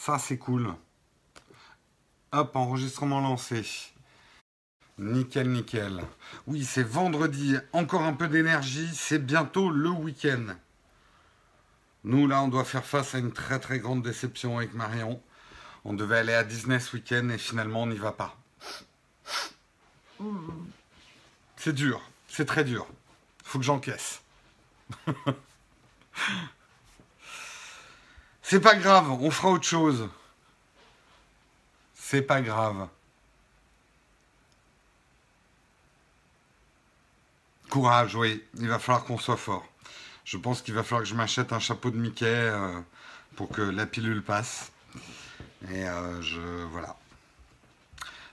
[0.00, 0.74] Ça, c'est cool.
[2.32, 3.66] Hop, enregistrement lancé.
[4.96, 6.00] Nickel, nickel.
[6.46, 7.58] Oui, c'est vendredi.
[7.74, 8.88] Encore un peu d'énergie.
[8.94, 10.54] C'est bientôt le week-end.
[12.04, 15.22] Nous, là, on doit faire face à une très très grande déception avec Marion.
[15.84, 18.38] On devait aller à Disney ce week-end et finalement, on n'y va pas.
[21.56, 22.00] C'est dur.
[22.26, 22.86] C'est très dur.
[23.44, 24.22] Faut que j'encaisse.
[28.50, 30.08] C'est pas grave, on fera autre chose.
[31.94, 32.88] C'est pas grave.
[37.68, 38.44] Courage, oui.
[38.56, 39.64] Il va falloir qu'on soit fort.
[40.24, 42.80] Je pense qu'il va falloir que je m'achète un chapeau de Mickey euh,
[43.36, 44.72] pour que la pilule passe.
[45.70, 46.40] Et euh, je.
[46.72, 46.96] Voilà.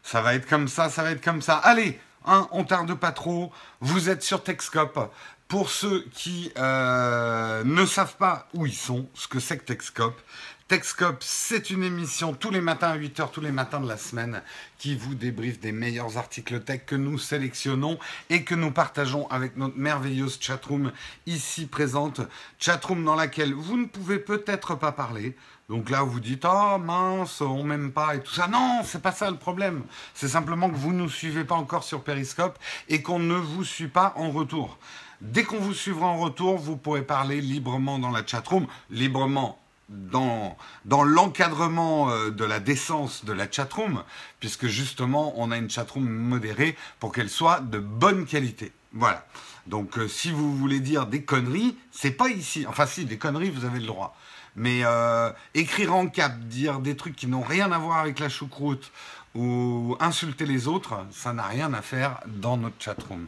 [0.01, 1.57] Ça va être comme ça, ça va être comme ça.
[1.57, 3.51] Allez, hein, on tarde pas trop.
[3.81, 5.13] Vous êtes sur Texcope.
[5.47, 10.19] Pour ceux qui euh, ne savent pas où ils sont, ce que c'est que Texcope,
[10.67, 14.41] Texcope, c'est une émission tous les matins à 8h, tous les matins de la semaine,
[14.77, 17.97] qui vous débriefe des meilleurs articles tech que nous sélectionnons
[18.29, 20.91] et que nous partageons avec notre merveilleuse chatroom
[21.25, 22.19] ici présente.
[22.59, 25.37] Chatroom dans laquelle vous ne pouvez peut-être pas parler.
[25.69, 28.49] Donc là, vous dites, oh mince, on m'aime pas et tout ça.
[28.49, 29.83] Non, c'est pas ça le problème.
[30.13, 33.63] C'est simplement que vous ne nous suivez pas encore sur Periscope et qu'on ne vous
[33.63, 34.77] suit pas en retour.
[35.21, 40.57] Dès qu'on vous suivra en retour, vous pourrez parler librement dans la chatroom, librement dans,
[40.85, 44.03] dans l'encadrement euh, de la décence de la chatroom,
[44.39, 48.71] puisque justement, on a une chatroom modérée pour qu'elle soit de bonne qualité.
[48.93, 49.25] Voilà.
[49.65, 52.65] Donc, euh, si vous voulez dire des conneries, c'est pas ici.
[52.67, 54.15] Enfin, si, des conneries, vous avez le droit.
[54.55, 58.29] Mais euh, écrire en cap, dire des trucs qui n'ont rien à voir avec la
[58.29, 58.91] choucroute
[59.35, 63.27] ou insulter les autres, ça n'a rien à faire dans notre chatroom.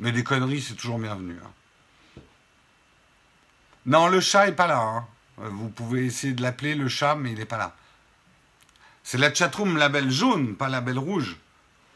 [0.00, 1.36] Mais des conneries, c'est toujours bienvenu.
[1.44, 2.20] Hein.
[3.86, 4.80] Non, le chat est pas là.
[4.80, 5.06] Hein.
[5.36, 7.76] Vous pouvez essayer de l'appeler le chat, mais il n'est pas là.
[9.04, 11.36] C'est la chatroom label jaune, pas label rouge.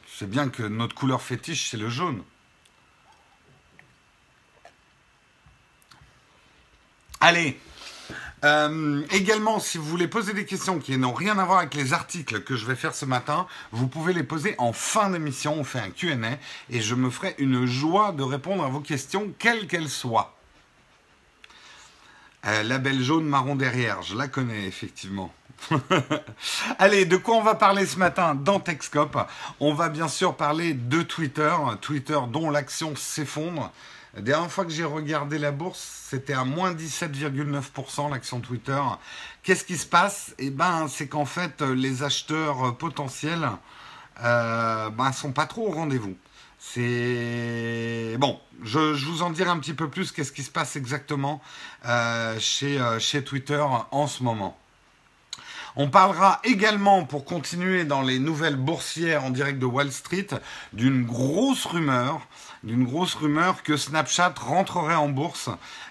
[0.06, 2.22] C'est bien que notre couleur fétiche, c'est le jaune.
[7.20, 7.58] Allez,
[8.44, 11.94] euh, également, si vous voulez poser des questions qui n'ont rien à voir avec les
[11.94, 15.54] articles que je vais faire ce matin, vous pouvez les poser en fin d'émission.
[15.58, 16.14] On fait un QA
[16.70, 20.36] et je me ferai une joie de répondre à vos questions, quelles qu'elles soient.
[22.46, 25.32] Euh, la belle jaune marron derrière, je la connais effectivement.
[26.78, 29.16] Allez, de quoi on va parler ce matin dans Techscope
[29.60, 33.72] On va bien sûr parler de Twitter, Twitter dont l'action s'effondre.
[34.16, 38.80] La dernière fois que j'ai regardé la bourse, c'était à moins 17,9% l'action Twitter.
[39.42, 40.34] Qu'est-ce qui se passe?
[40.38, 43.48] Eh ben, c'est qu'en fait, les acheteurs potentiels
[44.22, 46.14] euh, ben, sont pas trop au rendez-vous.
[46.60, 51.42] C'est bon, je, vous en dirai un petit peu plus qu'est-ce qui se passe exactement
[51.86, 54.56] euh, euh, chez Twitter en ce moment.
[55.76, 60.28] On parlera également, pour continuer dans les nouvelles boursières en direct de Wall Street,
[60.72, 62.20] d'une grosse rumeur
[62.64, 65.50] d'une grosse rumeur que Snapchat rentrerait en bourse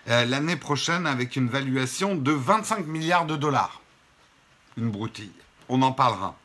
[0.10, 3.82] euh, l'année prochaine avec une valuation de 25 milliards de dollars.
[4.78, 5.32] Une broutille.
[5.70, 6.36] On en parlera.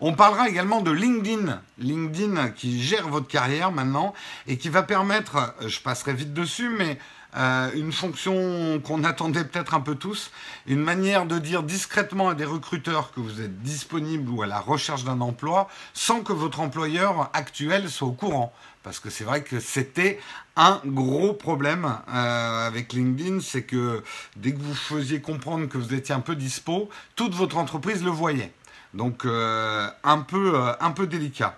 [0.00, 1.60] On parlera également de LinkedIn.
[1.78, 4.14] LinkedIn qui gère votre carrière maintenant
[4.46, 6.98] et qui va permettre, euh, je passerai vite dessus, mais
[7.36, 10.32] euh, une fonction qu'on attendait peut-être un peu tous,
[10.66, 14.58] une manière de dire discrètement à des recruteurs que vous êtes disponible ou à la
[14.58, 18.52] recherche d'un emploi sans que votre employeur actuel soit au courant.
[18.82, 20.18] Parce que c'est vrai que c'était
[20.56, 24.02] un gros problème euh, avec LinkedIn, c'est que
[24.36, 28.10] dès que vous faisiez comprendre que vous étiez un peu dispo, toute votre entreprise le
[28.10, 28.52] voyait.
[28.92, 31.56] Donc euh, un, peu, un peu délicat.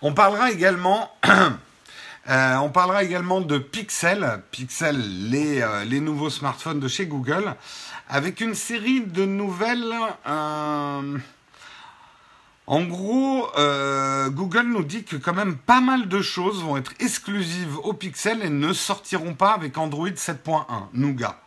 [0.00, 1.10] On parlera également...
[2.28, 7.54] on parlera également de Pixel, Pixel, les, les, nouveaux smartphones de chez Google,
[8.08, 9.94] avec une série de nouvelles
[12.68, 16.92] en gros, euh, Google nous dit que quand même pas mal de choses vont être
[17.00, 21.40] exclusives au Pixel et ne sortiront pas avec Android 7.1, Nougat.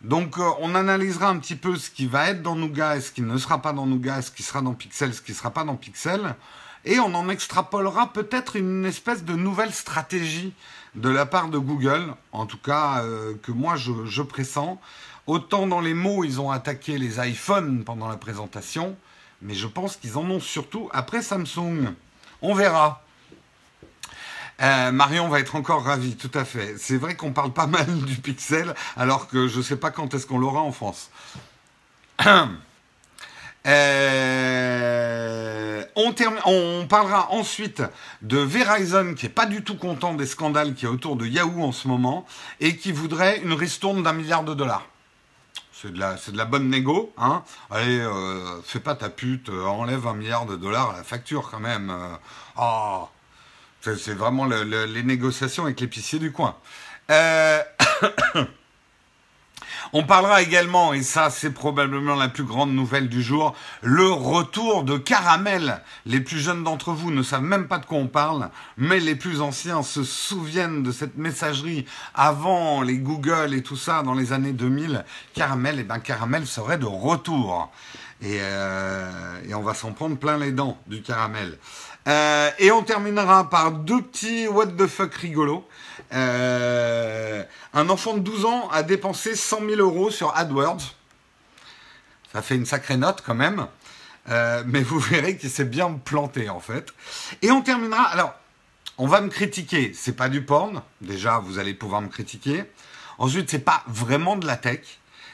[0.00, 3.12] Donc euh, on analysera un petit peu ce qui va être dans Nougat et ce
[3.12, 5.50] qui ne sera pas dans Nougat, ce qui sera dans Pixel, ce qui ne sera
[5.50, 6.34] pas dans Pixel.
[6.84, 10.52] Et on en extrapolera peut-être une espèce de nouvelle stratégie
[10.94, 14.80] de la part de Google, en tout cas euh, que moi je, pressens.
[15.26, 18.96] Autant dans les mots, ils ont attaqué les iPhones pendant la présentation,
[19.40, 21.94] mais je pense qu'ils en ont surtout après Samsung.
[22.42, 23.04] On verra.
[24.60, 26.74] Euh, Marion va être encore ravie, tout à fait.
[26.78, 30.12] C'est vrai qu'on parle pas mal du Pixel, alors que je ne sais pas quand
[30.14, 31.10] est-ce qu'on l'aura en France.
[33.66, 35.52] Euh,
[36.44, 37.82] on, parlera ensuite
[38.22, 41.62] de Verizon qui est pas du tout content des scandales qui a autour de Yahoo
[41.62, 42.26] en ce moment
[42.60, 44.86] et qui voudrait une ristourne d'un milliard de dollars.
[45.72, 47.42] c'est de la, bonne négo, hein.
[47.70, 51.48] Allez, euh, fais pas ta pute, euh, enlève un milliard de dollars à la facture
[51.50, 51.92] quand même.
[52.56, 53.08] Ah,
[53.80, 56.56] c'est, vraiment le- le- les négociations avec l'épicier du coin.
[59.94, 64.84] On parlera également, et ça c'est probablement la plus grande nouvelle du jour, le retour
[64.84, 65.82] de Caramel.
[66.06, 68.48] Les plus jeunes d'entre vous ne savent même pas de quoi on parle,
[68.78, 71.84] mais les plus anciens se souviennent de cette messagerie
[72.14, 75.04] avant les Google et tout ça dans les années 2000.
[75.34, 77.70] Caramel, et ben Caramel serait de retour.
[78.22, 81.58] Et, euh, et on va s'en prendre plein les dents du caramel.
[82.08, 85.64] Euh, et on terminera par deux petits what the fuck rigolos.
[86.12, 87.44] Euh,
[87.74, 90.94] un enfant de 12 ans a dépensé 100 000 euros sur AdWords.
[92.32, 93.66] Ça fait une sacrée note quand même.
[94.28, 96.92] Euh, mais vous verrez qu'il s'est bien planté en fait.
[97.42, 98.04] Et on terminera.
[98.04, 98.34] Alors,
[98.98, 99.92] on va me critiquer.
[99.94, 100.82] C'est pas du porn.
[101.00, 102.64] Déjà, vous allez pouvoir me critiquer.
[103.18, 104.80] Ensuite, c'est pas vraiment de la tech.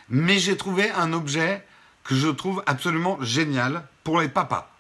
[0.09, 1.65] Mais j'ai trouvé un objet
[2.05, 4.71] que je trouve absolument génial pour les papas.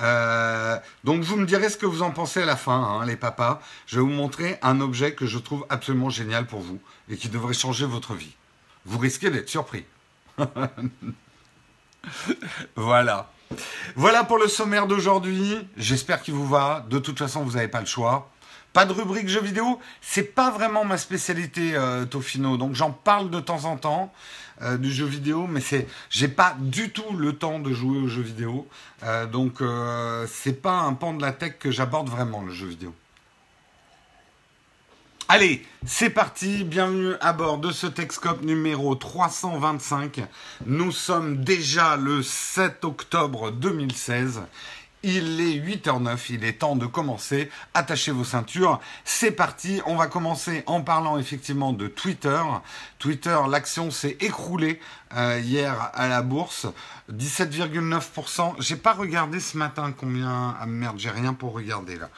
[0.00, 3.16] Euh, donc vous me direz ce que vous en pensez à la fin, hein, les
[3.16, 3.60] papas.
[3.86, 7.28] Je vais vous montrer un objet que je trouve absolument génial pour vous et qui
[7.28, 8.34] devrait changer votre vie.
[8.86, 9.84] Vous risquez d'être surpris.
[12.76, 13.30] voilà.
[13.96, 15.58] Voilà pour le sommaire d'aujourd'hui.
[15.76, 16.86] J'espère qu'il vous va.
[16.88, 18.30] De toute façon, vous n'avez pas le choix.
[18.72, 19.80] Pas de rubrique jeux vidéo.
[20.00, 22.56] C'est pas vraiment ma spécialité, euh, Tofino.
[22.56, 24.12] Donc j'en parle de temps en temps
[24.62, 28.08] euh, du jeu vidéo, mais c'est, j'ai pas du tout le temps de jouer aux
[28.08, 28.68] jeux vidéo.
[29.02, 32.66] Euh, donc euh, c'est pas un pan de la tech que j'aborde vraiment le jeu
[32.66, 32.94] vidéo.
[35.28, 40.24] Allez, c'est parti, bienvenue à bord de ce Texcope numéro 325.
[40.66, 44.42] Nous sommes déjà le 7 octobre 2016.
[45.02, 47.50] Il est 8h09, il est temps de commencer.
[47.72, 48.80] Attachez vos ceintures.
[49.04, 52.42] C'est parti, on va commencer en parlant effectivement de Twitter.
[52.98, 54.78] Twitter, l'action s'est écroulée
[55.16, 56.66] euh, hier à la bourse.
[57.10, 58.56] 17,9%.
[58.58, 60.54] J'ai pas regardé ce matin combien...
[60.60, 62.10] Ah merde, j'ai rien pour regarder là.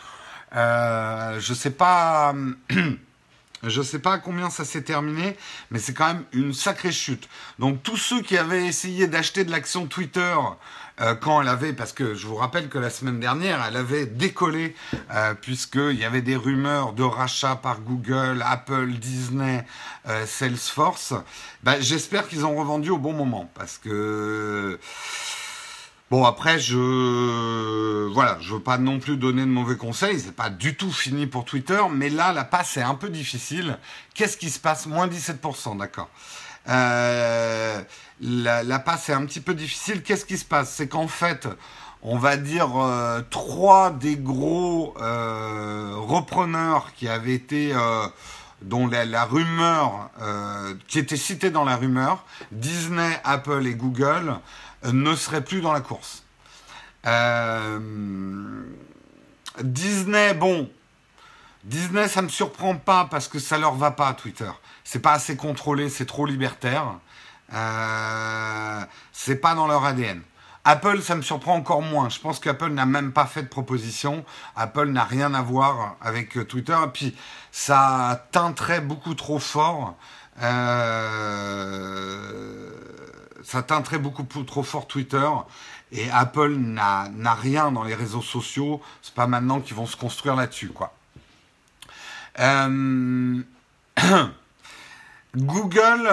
[0.56, 2.34] Euh, je sais pas.
[3.64, 5.36] Je sais pas combien ça s'est terminé,
[5.70, 7.28] mais c'est quand même une sacrée chute.
[7.60, 10.34] Donc tous ceux qui avaient essayé d'acheter de l'action Twitter
[11.00, 14.06] euh, quand elle avait, parce que je vous rappelle que la semaine dernière, elle avait
[14.06, 14.74] décollé
[15.12, 19.64] euh, puisqu'il y avait des rumeurs de rachat par Google, Apple, Disney,
[20.08, 21.14] euh, Salesforce.
[21.62, 24.78] Ben, J'espère qu'ils ont revendu au bon moment parce que
[26.12, 30.50] Bon après je voilà, je veux pas non plus donner de mauvais conseils, c'est pas
[30.50, 33.78] du tout fini pour Twitter, mais là la passe est un peu difficile.
[34.12, 34.84] Qu'est-ce qui se passe?
[34.84, 36.10] Moins 17%, d'accord.
[36.68, 37.82] Euh,
[38.20, 40.02] la, passe est un petit peu difficile.
[40.02, 40.70] Qu'est-ce qui se passe?
[40.70, 41.48] C'est qu'en fait,
[42.02, 47.74] on va dire euh, trois des gros euh, repreneurs qui avaient été
[48.62, 50.10] dont la, la rumeur
[50.86, 54.36] qui était citée dans la rumeur, Disney, Apple et Google
[54.84, 56.22] ne seraient plus dans la course.
[59.62, 60.70] Disney, bon,
[61.64, 64.50] Disney, ça me surprend pas parce que ça leur va pas Twitter.
[64.92, 66.84] C'est pas assez contrôlé, c'est trop libertaire.
[67.54, 70.20] Euh, c'est pas dans leur ADN.
[70.66, 72.10] Apple, ça me surprend encore moins.
[72.10, 74.22] Je pense qu'Apple n'a même pas fait de proposition.
[74.54, 76.76] Apple n'a rien à voir avec euh, Twitter.
[76.84, 77.16] Et puis,
[77.52, 79.96] ça teinterait beaucoup trop fort.
[80.42, 81.10] Euh,
[83.44, 83.64] ça
[83.98, 85.30] beaucoup trop fort Twitter.
[85.90, 88.82] Et Apple n'a rien dans les réseaux sociaux.
[89.00, 90.92] C'est pas maintenant qu'ils vont se construire là-dessus, quoi.
[95.36, 96.10] Google,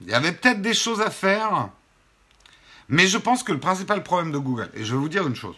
[0.00, 1.70] il y avait peut-être des choses à faire,
[2.88, 5.34] mais je pense que le principal problème de Google, et je vais vous dire une
[5.34, 5.56] chose,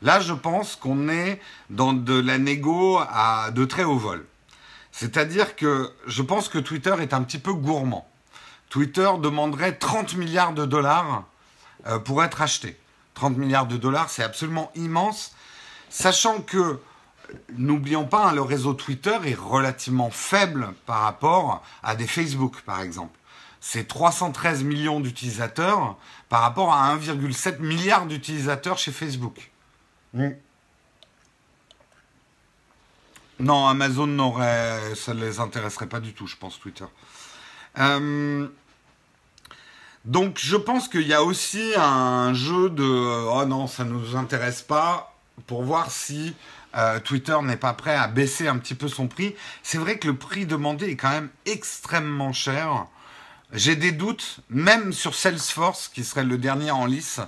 [0.00, 4.26] là je pense qu'on est dans de la négo à de très haut vol.
[4.92, 8.08] C'est-à-dire que je pense que Twitter est un petit peu gourmand.
[8.70, 11.24] Twitter demanderait 30 milliards de dollars
[11.86, 12.78] euh, pour être acheté.
[13.14, 15.34] 30 milliards de dollars, c'est absolument immense,
[15.90, 16.80] sachant que
[17.56, 22.80] N'oublions pas, hein, le réseau Twitter est relativement faible par rapport à des Facebook, par
[22.80, 23.18] exemple.
[23.60, 25.96] C'est 313 millions d'utilisateurs
[26.28, 29.50] par rapport à 1,7 milliard d'utilisateurs chez Facebook.
[33.38, 36.84] Non, Amazon n'aurait, ça ne les intéresserait pas du tout, je pense, Twitter.
[37.78, 38.48] Euh,
[40.04, 44.16] donc, je pense qu'il y a aussi un jeu de, oh non, ça ne nous
[44.16, 45.14] intéresse pas,
[45.46, 46.34] pour voir si
[46.76, 49.34] euh, Twitter n'est pas prêt à baisser un petit peu son prix.
[49.62, 52.86] C'est vrai que le prix demandé est quand même extrêmement cher.
[53.52, 57.20] J'ai des doutes, même sur Salesforce, qui serait le dernier en lice,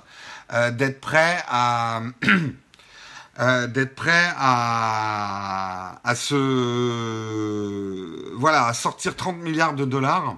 [0.53, 2.03] euh, d'être prêt à
[3.41, 3.67] euh,
[8.73, 10.37] sortir 30 milliards de dollars.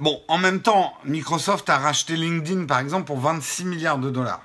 [0.00, 4.42] Bon, en même temps, Microsoft a racheté LinkedIn, par exemple, pour 26 milliards de dollars.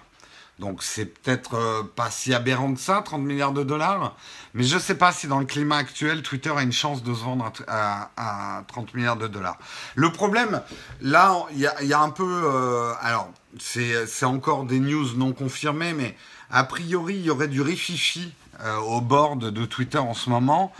[0.62, 4.16] Donc c'est peut-être euh, pas si aberrant que ça, 30 milliards de dollars.
[4.54, 7.12] Mais je ne sais pas si dans le climat actuel, Twitter a une chance de
[7.16, 9.58] se vendre à, 30 milliards de dollars.
[9.96, 10.62] Le problème,
[11.02, 12.44] là, il y a, un peu...
[12.46, 16.16] Euh, alors, c'est encore des news non confirmées, mais
[16.52, 18.32] a priori, il y aurait du rififi
[18.64, 20.72] euh, au board de Twitter en ce moment.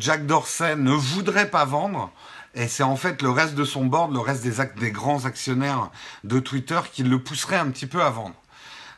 [0.00, 2.10] Jack Dorsey ne voudrait pas vendre.
[2.54, 5.90] Et c'est en fait le reste de son board, le reste des, des grands actionnaires
[6.24, 8.34] de Twitter qui le pousserait un petit peu à vendre.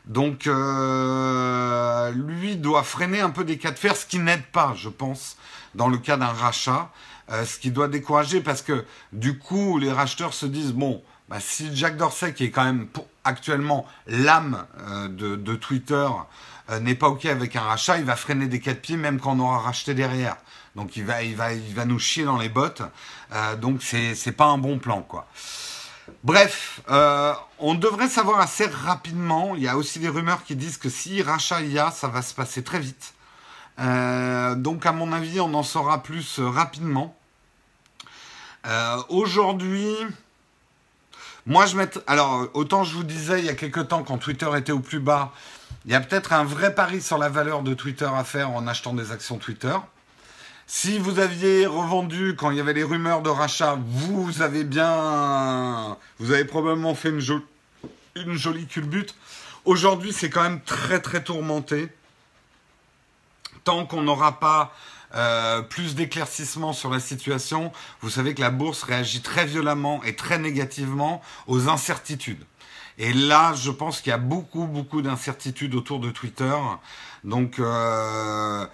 [0.07, 4.73] Donc, euh, lui doit freiner un peu des cas de fer, ce qui n'aide pas,
[4.75, 5.37] je pense,
[5.73, 6.91] dans le cas d'un rachat,
[7.31, 11.39] euh, ce qui doit décourager parce que du coup, les racheteurs se disent bon, bah,
[11.39, 12.87] si Jack Dorsey, qui est quand même
[13.23, 16.07] actuellement l'âme euh, de, Twitter,
[16.81, 19.37] n'est pas ok avec un rachat, il va freiner des cas de pied même quand
[19.37, 20.37] on aura racheté derrière.
[20.75, 22.81] Donc, il va, il va, il va nous chier dans les bottes.
[23.61, 25.27] donc, c'est pas un bon plan, quoi.
[26.25, 29.55] Bref, euh, on devrait savoir assez rapidement.
[29.55, 32.07] Il y a aussi des rumeurs qui disent que si rachat il y a, ça
[32.07, 33.13] va se passer très vite.
[33.77, 37.15] Euh, donc à mon avis, on en saura plus euh, rapidement.
[39.09, 39.85] Aujourd'hui,
[41.45, 41.91] moi je mets...
[42.07, 44.99] Alors autant je vous disais il y a quelques temps quand Twitter était au plus
[44.99, 45.31] bas,
[45.85, 48.65] il y a peut-être un vrai pari sur la valeur de Twitter à faire en
[48.65, 49.75] achetant des actions Twitter.
[50.67, 55.95] Si vous aviez revendu quand il y avait les rumeurs de rachat, vous avez bien,
[56.17, 57.19] vous avez probablement fait une,
[58.33, 59.13] jolie culbute.
[59.65, 61.89] Aujourd'hui, c'est quand même très très tourmenté.
[63.63, 64.73] Tant qu'on n'aura pas
[65.13, 70.15] euh, plus d'éclaircissement sur la situation, vous savez que la bourse réagit très violemment et
[70.15, 72.43] très négativement aux incertitudes.
[72.97, 76.55] Et là, je pense qu'il y a beaucoup beaucoup d'incertitudes autour de Twitter.
[77.23, 78.65] Donc euh,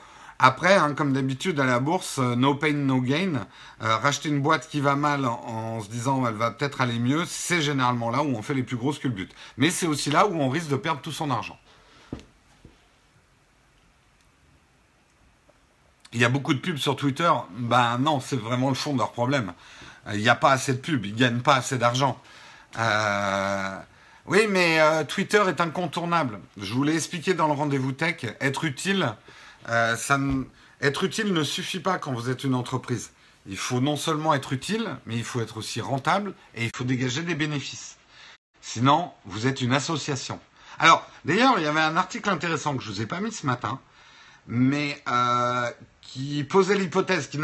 [0.43, 3.45] après, hein, comme d'habitude à la bourse, euh, no pain, no gain.
[3.83, 7.25] Euh, racheter une boîte qui va mal en, se disant elle va peut-être aller mieux,
[7.27, 9.35] c'est généralement là où on fait les plus grosses culbutes.
[9.57, 11.59] Mais c'est aussi là où on risque de perdre tout son argent.
[16.11, 17.31] Il y a beaucoup de pubs sur Twitter.
[17.51, 19.53] Ben non, c'est vraiment le fond de leur problème.
[20.07, 22.19] Euh, il n'y a pas assez de pubs, ils ne gagnent pas assez d'argent.
[24.27, 26.39] Oui, mais Twitter est incontournable.
[26.57, 28.25] Je vous l'ai expliqué dans le rendez-vous tech.
[28.39, 29.15] Être utile,
[29.69, 29.95] euh,
[30.81, 33.11] être utile ne suffit pas quand vous êtes une entreprise.
[33.47, 36.83] Il faut non seulement être utile, mais il faut être aussi rentable et il faut
[36.83, 37.97] dégager des bénéfices.
[38.61, 40.39] Sinon, vous êtes une association.
[40.79, 43.31] Alors, d'ailleurs, il y avait un article intéressant que je ne vous ai pas mis
[43.31, 43.79] ce matin,
[44.47, 47.39] mais euh, qui posait l'hypothèse qui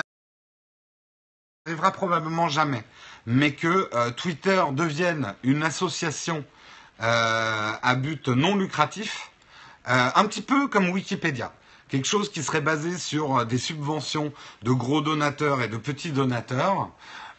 [1.65, 2.83] n'arrivera probablement jamais,
[3.25, 6.45] mais que euh, Twitter devienne une association
[6.99, 9.29] à but non lucratif,
[9.85, 11.53] un petit peu comme Wikipédia
[11.89, 14.31] quelque chose qui serait basé sur euh, des subventions
[14.63, 16.89] de gros donateurs et de petits donateurs,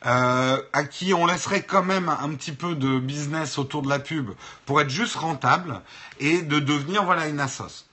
[0.07, 3.99] euh, à qui on laisserait quand même un petit peu de business autour de la
[3.99, 4.31] pub
[4.65, 5.81] pour être juste rentable
[6.21, 7.85] et de devenir voilà une assos.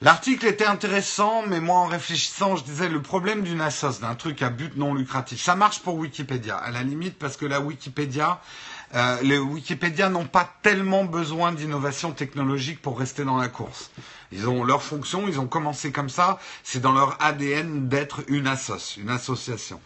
[0.00, 4.42] L'article était intéressant, mais moi en réfléchissant, je disais le problème d'une assos, d'un truc
[4.42, 8.40] à but non lucratif, ça marche pour Wikipédia, à la limite parce que la Wikipédia,
[8.94, 13.90] euh, les Wikipédia n'ont pas tellement besoin d'innovation technologique pour rester dans la course.
[14.32, 18.46] Ils ont leur fonction, ils ont commencé comme ça, c'est dans leur ADN d'être une
[18.46, 19.80] assoce, une association.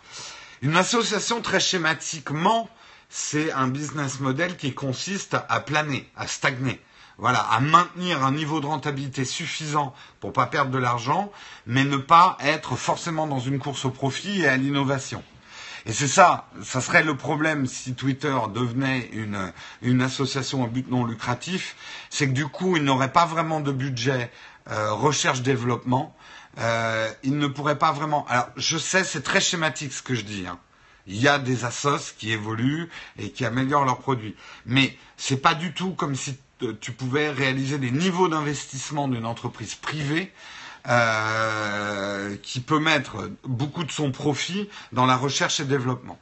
[0.62, 2.68] Une association, très schématiquement,
[3.09, 6.80] c'est un business model qui consiste à planer, à stagner.
[7.18, 11.30] Voilà, à maintenir un niveau de rentabilité suffisant pour pas perdre de l'argent,
[11.66, 15.23] mais ne pas être forcément dans une course au profit et à l'innovation.
[15.86, 20.88] Et c'est ça, ça serait le problème si Twitter devenait une, une association à but
[20.90, 21.76] non lucratif,
[22.08, 24.30] c'est que du coup, il n'aurait pas vraiment de budget
[24.70, 26.16] euh, recherche-développement.
[26.58, 28.26] Euh, il ne pourrait pas vraiment.
[28.28, 30.46] Alors, je sais, c'est très schématique ce que je dis.
[30.46, 30.58] Hein.
[31.06, 34.36] Il y a des assos qui évoluent et qui améliorent leurs produits,
[34.66, 36.38] mais c'est pas du tout comme si
[36.80, 40.32] tu pouvais réaliser des niveaux d'investissement d'une entreprise privée
[40.88, 46.18] euh, qui peut mettre beaucoup de son profit dans la recherche et développement.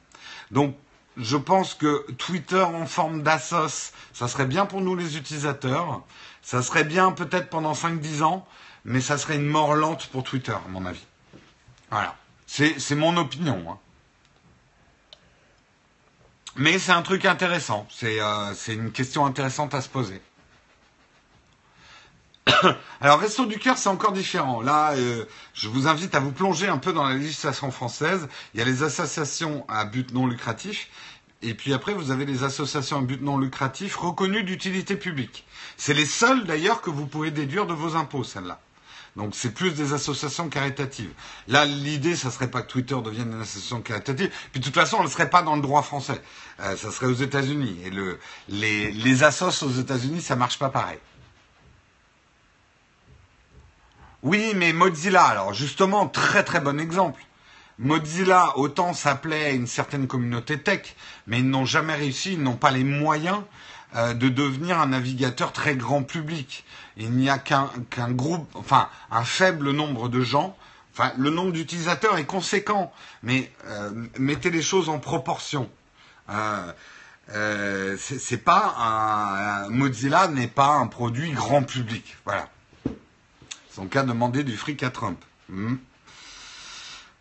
[0.50, 0.76] Donc,
[1.16, 6.02] je pense que Twitter en forme d'assos, ça serait bien pour nous les utilisateurs.
[6.42, 8.46] Ça serait bien peut-être pendant 5-10 ans,
[8.84, 11.04] mais ça serait une mort lente pour Twitter, à mon avis.
[11.90, 12.16] Voilà.
[12.46, 13.64] C'est mon opinion.
[13.70, 13.78] Hein.
[16.56, 17.86] Mais c'est un truc intéressant.
[18.02, 20.20] Euh, c'est une question intéressante à se poser.
[23.00, 24.60] Alors, Resto du Cœur, c'est encore différent.
[24.60, 28.28] Là, euh, je vous invite à vous plonger un peu dans la législation française.
[28.54, 30.88] Il y a les associations à but non lucratif.
[31.42, 35.46] Et puis après, vous avez les associations à but non lucratif reconnues d'utilité publique.
[35.76, 38.60] C'est les seules, d'ailleurs, que vous pouvez déduire de vos impôts, celles-là.
[39.16, 41.10] Donc c'est plus des associations caritatives.
[41.48, 44.30] Là, l'idée, ça serait pas que Twitter devienne une association caritative.
[44.52, 46.22] Puis de toute façon, elle ne serait pas dans le droit français.
[46.60, 47.80] Euh, ça serait aux États-Unis.
[47.84, 50.98] Et le, les, les aux États-Unis, ça marche pas pareil.
[54.22, 57.22] Oui, mais Mozilla, alors justement, très très bon exemple.
[57.78, 60.94] Mozilla, autant s'appelait une certaine communauté tech,
[61.26, 63.40] mais ils n'ont jamais réussi, ils n'ont pas les moyens
[63.96, 66.64] euh, de devenir un navigateur très grand public.
[66.98, 67.70] Il n'y a qu'un
[68.10, 70.54] groupe, enfin un faible nombre de gens.
[70.92, 75.70] Enfin, le nombre d'utilisateurs est conséquent, mais euh, mettez les choses en proportion.
[76.28, 82.16] Euh, c'est pas un, Mozilla n'est pas un produit grand public.
[82.26, 82.48] Voilà.
[83.80, 85.18] Son cas demander du fric à Trump.
[85.48, 85.76] Hmm.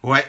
[0.04, 0.28] Ouais.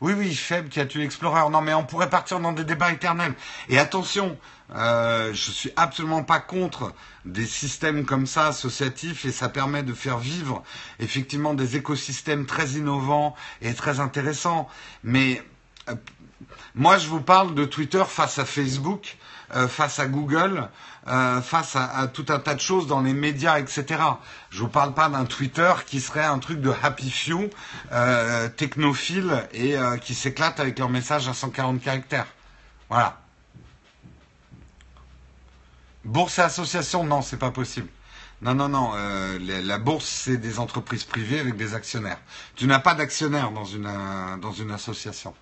[0.00, 1.42] Oui, oui, faible qui a tué l'explorer.
[1.50, 3.34] Non, mais on pourrait partir dans des débats éternels.
[3.68, 4.38] Et attention,
[4.74, 6.94] euh, je suis absolument pas contre
[7.26, 10.62] des systèmes comme ça associatifs et ça permet de faire vivre
[11.00, 14.70] effectivement des écosystèmes très innovants et très intéressants.
[15.04, 15.42] Mais
[15.90, 15.94] euh,
[16.74, 19.18] moi, je vous parle de Twitter face à Facebook,
[19.54, 20.70] euh, face à Google,
[21.10, 24.00] euh, face à, tout un tas de choses dans les médias, etc.
[24.50, 27.50] Je vous parle pas d'un Twitter qui serait un truc de happy few,
[27.90, 32.28] euh, technophile et euh, qui s'éclate avec leur message à 140 caractères.
[32.88, 33.20] Voilà.
[36.04, 37.88] Bourse et association, non, c'est pas possible.
[38.40, 38.92] Non, non, non.
[39.40, 42.18] la bourse, c'est des entreprises privées avec des actionnaires.
[42.56, 43.90] Tu n'as pas d'actionnaires dans une,
[44.40, 45.34] dans une association.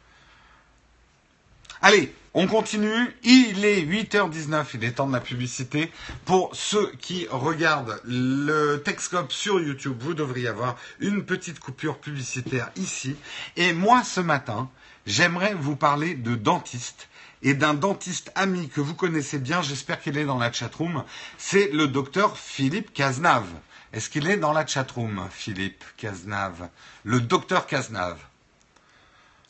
[1.80, 3.14] Allez, on continue.
[3.22, 4.66] Il est 8h19.
[4.74, 5.92] Il est temps de la publicité.
[6.24, 12.70] Pour ceux qui regardent le Texcope sur YouTube, vous devriez avoir une petite coupure publicitaire
[12.76, 13.14] ici.
[13.56, 14.68] Et moi, ce matin,
[15.06, 17.08] j'aimerais vous parler de dentiste
[17.42, 19.62] et d'un dentiste ami que vous connaissez bien.
[19.62, 21.04] J'espère qu'il est dans la chatroom.
[21.36, 23.46] C'est le docteur Philippe Cazenave.
[23.92, 26.68] Est-ce qu'il est dans la chatroom, Philippe Cazenave?
[27.04, 28.18] Le docteur Cazenave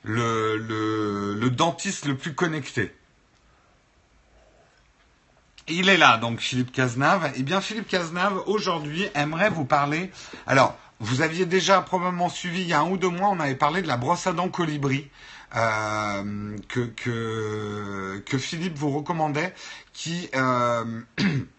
[0.05, 2.95] le, dentiste le plus connecté.
[5.69, 7.31] Il est là, donc Philippe Cazenave.
[7.37, 10.11] Eh bien, Philippe Cazenave, aujourd'hui, aimerait vous parler.
[10.47, 13.55] Alors, vous aviez déjà probablement suivi il y a un ou deux mois, on avait
[13.55, 15.09] parlé de la brosse à dents colibri.
[15.57, 19.55] Euh, que Philippe vous recommandait,
[19.93, 21.01] qui euh,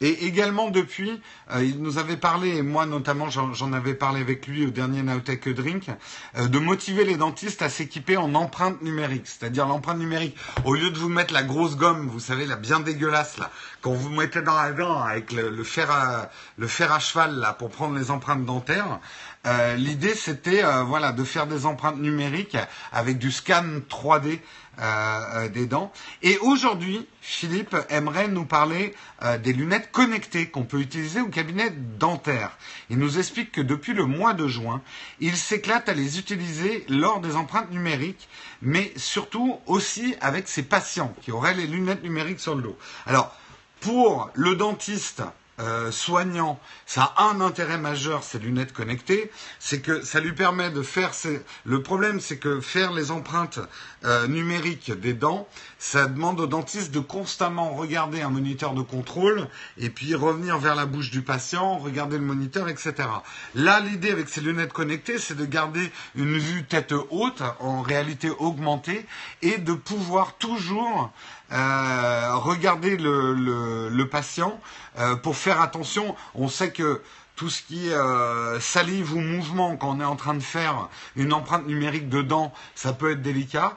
[0.00, 1.20] Et également depuis,
[1.52, 5.02] euh, il nous avait parlé, et moi notamment j'en avais parlé avec lui au dernier
[5.02, 5.90] Naotech Drink,
[6.36, 9.26] euh, de motiver les dentistes à s'équiper en empreinte numérique.
[9.26, 12.80] C'est-à-dire l'empreinte numérique, au lieu de vous mettre la grosse gomme, vous savez, la bien
[12.80, 17.00] dégueulasse là, quand vous mettez dans la dent avec le, fer, à, le fer à
[17.00, 19.00] cheval là pour prendre les empreintes dentaires,
[19.46, 22.56] euh, l'idée c'était voilà de faire des empreintes numériques
[22.92, 24.40] avec du scan 3D
[24.80, 25.92] euh, des dents.
[26.22, 31.70] Et aujourd'hui, Philippe aimerait nous parler euh, des lunettes connectées qu'on peut utiliser au cabinet
[31.98, 32.56] dentaire.
[32.88, 34.80] Il nous explique que depuis le mois de juin,
[35.18, 38.28] il s'éclate à les utiliser lors des empreintes numériques,
[38.62, 42.78] mais surtout aussi avec ses patients qui auraient les lunettes numériques sur le dos.
[43.04, 43.36] Alors,
[43.80, 45.24] pour le dentiste,
[45.60, 50.70] euh, soignant, ça a un intérêt majeur, ces lunettes connectées, c'est que ça lui permet
[50.70, 51.42] de faire ses...
[51.64, 53.58] Le problème, c'est que faire les empreintes
[54.04, 59.48] euh, numériques des dents, ça demande au dentiste de constamment regarder un moniteur de contrôle
[59.78, 62.94] et puis revenir vers la bouche du patient, regarder le moniteur, etc.
[63.54, 68.30] Là, l'idée avec ces lunettes connectées, c'est de garder une vue tête haute, en réalité
[68.30, 69.06] augmentée,
[69.42, 71.12] et de pouvoir toujours
[71.50, 74.60] euh, regarder le, patient
[74.98, 76.14] euh, pour faire attention.
[76.34, 77.02] On sait que
[77.36, 80.88] tout ce qui est euh, salive ou mouvement quand on est en train de faire
[81.14, 83.76] une empreinte numérique dedans, ça peut être délicat.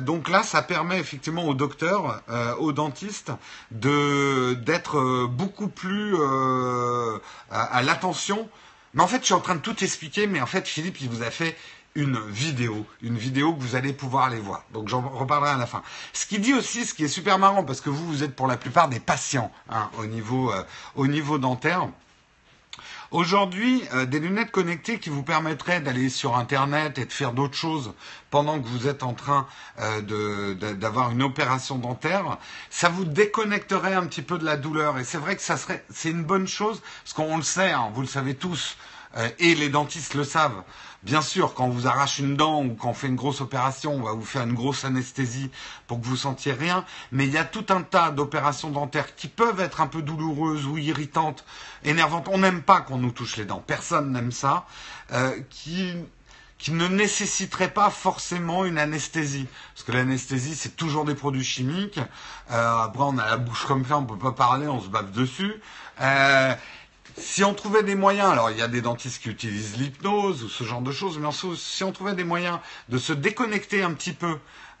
[0.00, 2.22] donc là, ça permet effectivement au docteur,
[2.58, 3.32] au dentiste,
[3.70, 6.16] de d'être beaucoup plus
[7.50, 8.48] à, à l'attention.
[8.94, 11.10] Mais en fait, je suis en train de tout expliquer, mais en fait, Philippe, il
[11.10, 11.54] vous a fait
[11.96, 14.62] une vidéo, une vidéo que vous allez pouvoir aller voir.
[14.72, 15.82] Donc j'en reparlerai à la fin.
[16.12, 18.46] Ce qui dit aussi, ce qui est super marrant, parce que vous, vous êtes pour
[18.46, 20.62] la plupart des patients hein, au, niveau, euh,
[20.94, 21.88] au niveau dentaire.
[23.12, 27.56] Aujourd'hui, euh, des lunettes connectées qui vous permettraient d'aller sur Internet et de faire d'autres
[27.56, 27.94] choses
[28.30, 29.46] pendant que vous êtes en train
[29.78, 32.36] euh, d'avoir une opération dentaire,
[32.68, 34.98] ça vous déconnecterait un petit peu de la douleur.
[34.98, 37.90] Et c'est vrai que ça serait, c'est une bonne chose, parce qu'on le sait, hein,
[37.94, 38.76] vous le savez tous,
[39.38, 40.62] et les dentistes le savent.
[41.02, 43.94] Bien sûr, quand on vous arrache une dent ou quand on fait une grosse opération,
[43.94, 45.50] on va vous faire une grosse anesthésie
[45.86, 46.84] pour que vous sentiez rien.
[47.12, 50.66] Mais il y a tout un tas d'opérations dentaires qui peuvent être un peu douloureuses
[50.66, 51.44] ou irritantes,
[51.84, 52.28] énervantes.
[52.30, 53.62] On n'aime pas qu'on nous touche les dents.
[53.66, 54.66] Personne n'aime ça.
[55.12, 55.94] Euh, qui
[56.58, 59.46] qui ne nécessiterait pas forcément une anesthésie.
[59.74, 62.00] Parce que l'anesthésie, c'est toujours des produits chimiques.
[62.50, 65.10] Euh, après, on a la bouche comme ça, on peut pas parler, on se bave
[65.12, 65.54] dessus.
[66.00, 66.54] Euh,
[67.18, 70.48] si on trouvait des moyens, alors il y a des dentistes qui utilisent l'hypnose ou
[70.48, 74.12] ce genre de choses, mais si on trouvait des moyens de se déconnecter un petit
[74.12, 74.38] peu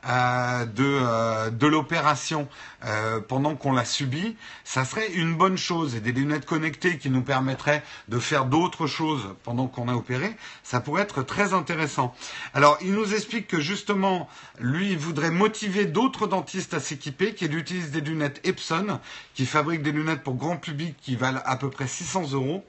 [0.08, 2.48] euh, de, euh, de l'opération
[2.86, 5.94] euh, pendant qu'on la subit, ça serait une bonne chose.
[5.94, 10.36] Et des lunettes connectées qui nous permettraient de faire d'autres choses pendant qu'on a opéré,
[10.62, 12.14] ça pourrait être très intéressant.
[12.54, 14.28] Alors, il nous explique que justement,
[14.60, 19.00] lui, il voudrait motiver d'autres dentistes à s'équiper, qu'il utilise des lunettes Epson,
[19.34, 22.64] qui fabriquent des lunettes pour grand public qui valent à peu près 600 euros.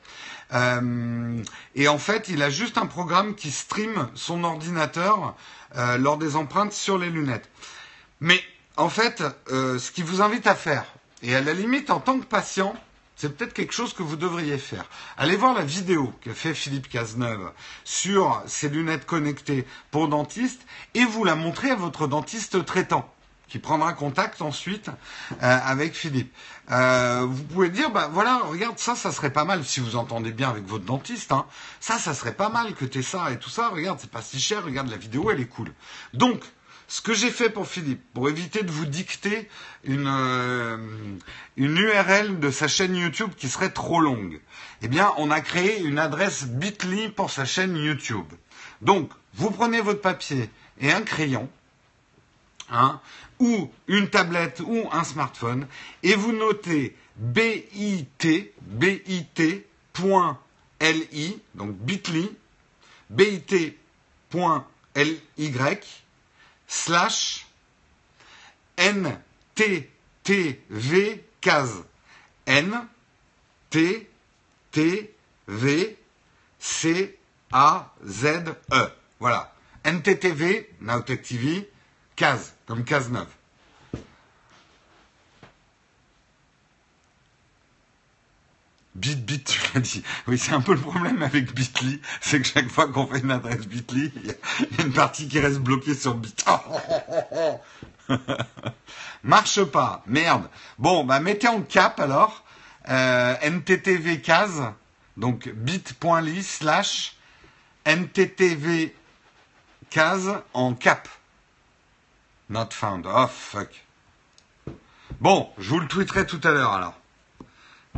[0.54, 1.42] Euh,
[1.76, 5.36] et en fait, il a juste un programme qui stream son ordinateur
[5.76, 7.50] euh, lors des empreintes sur les lunettes.
[8.20, 8.42] Mais
[8.78, 10.86] en fait, euh, ce qu'il vous invite à faire,
[11.24, 12.76] et à la limite en tant que patient,
[13.16, 14.86] c'est peut-être quelque chose que vous devriez faire.
[15.18, 17.52] Allez voir la vidéo qu'a fait Philippe Cazeneuve
[17.84, 20.62] sur ces lunettes connectées pour dentistes
[20.94, 23.12] et vous la montrez à votre dentiste traitant
[23.48, 26.34] qui prendra contact ensuite euh, avec Philippe.
[26.70, 30.32] Euh, vous pouvez dire, bah voilà, regarde ça, ça serait pas mal si vous entendez
[30.32, 31.32] bien avec votre dentiste.
[31.32, 31.46] Hein,
[31.80, 33.70] ça, ça serait pas mal que tu aies ça et tout ça.
[33.70, 34.64] Regarde, c'est pas si cher.
[34.66, 35.74] Regarde la vidéo, elle est cool.
[36.14, 36.44] Donc,
[36.88, 39.50] ce que j'ai fait pour Philippe, pour éviter de vous dicter
[39.84, 40.78] une, euh,
[41.58, 44.40] une URL de sa chaîne YouTube qui serait trop longue,
[44.82, 48.28] eh bien, on a créé une adresse Bitly pour sa chaîne YouTube.
[48.82, 51.50] Donc, vous prenez votre papier et un crayon,
[52.72, 53.02] hein,
[53.40, 55.68] ou une tablette ou un smartphone
[56.04, 57.66] et vous notez bit
[58.62, 59.64] bit.ly
[61.56, 62.30] donc bit.ly
[63.10, 63.76] bit.ly
[66.68, 67.46] slash
[68.78, 69.60] nttv
[71.42, 71.84] case.
[72.46, 72.88] N
[73.70, 74.08] t
[74.72, 75.10] t
[75.48, 75.96] v
[76.60, 77.18] c
[77.52, 78.26] a z
[78.72, 78.92] e.
[79.20, 79.52] Voilà.
[79.84, 81.66] NTTV Nowtech TV
[82.16, 83.34] case comme case neuve.
[88.98, 90.04] Bit, bit, tu l'as dit.
[90.28, 93.30] Oui, c'est un peu le problème avec Bitly, c'est que chaque fois qu'on fait une
[93.30, 96.44] adresse Bitly, il y, a une partie qui reste bloquée sur Bit.
[99.24, 100.50] Marche pas, merde.
[100.80, 102.44] Bon, bah mettez en cap alors,
[102.90, 104.64] euh, NTTV case,
[105.16, 107.16] donc bit.ly slash
[107.86, 108.96] NTTV
[109.92, 111.08] case en cap.
[112.50, 113.06] Not found.
[113.08, 113.70] Oh fuck.
[115.20, 116.97] Bon, je vous le tweeterai tout à l'heure alors.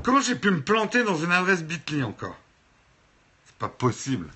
[0.04, 2.38] Comment j'ai pu me planter dans une adresse Bitly encore?
[3.46, 4.30] C'est pas possible.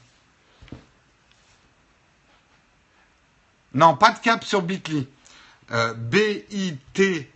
[3.74, 5.08] Non, pas de cap sur Bitly.
[5.72, 7.32] Euh, B-I-T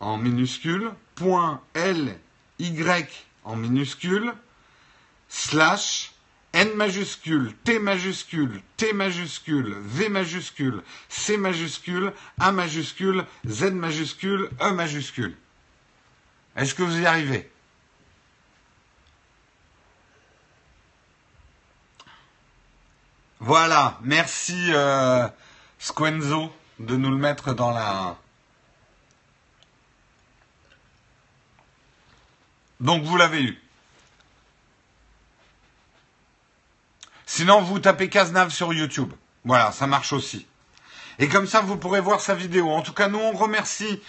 [0.00, 4.32] en minuscule, point L-Y en minuscule,
[5.28, 6.12] slash
[6.52, 14.70] N majuscule, T majuscule, T majuscule, V majuscule, C majuscule, A majuscule, Z majuscule, E
[14.70, 15.36] majuscule.
[16.56, 17.50] Est-ce que vous y arrivez?
[23.46, 25.28] Voilà, merci euh,
[25.78, 28.16] Squenzo de nous le mettre dans la...
[32.80, 33.62] Donc vous l'avez eu.
[37.26, 39.12] Sinon, vous tapez Cazenave sur YouTube.
[39.44, 40.46] Voilà, ça marche aussi.
[41.18, 42.70] Et comme ça, vous pourrez voir sa vidéo.
[42.70, 44.02] En tout cas, nous, on remercie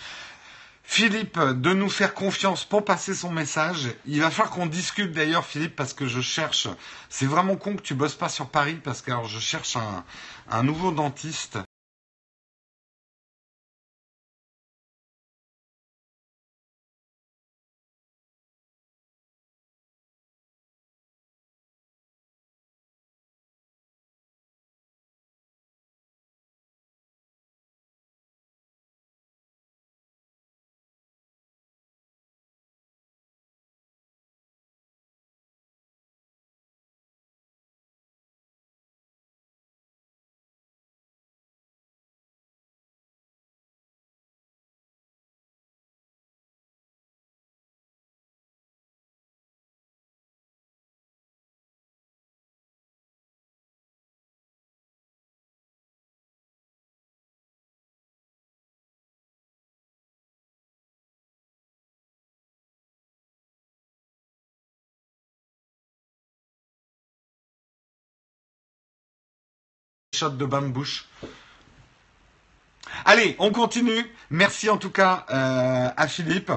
[0.87, 3.89] Philippe de nous faire confiance pour passer son message.
[4.05, 6.67] Il va falloir qu'on discute d'ailleurs, Philippe, parce que je cherche.
[7.09, 10.03] C'est vraiment con que tu bosses pas sur Paris, parce que je cherche un,
[10.49, 11.57] un nouveau dentiste
[70.15, 71.05] shot de bambouche.
[73.03, 74.05] Allez, on continue.
[74.29, 76.51] Merci en tout cas euh, à Philippe.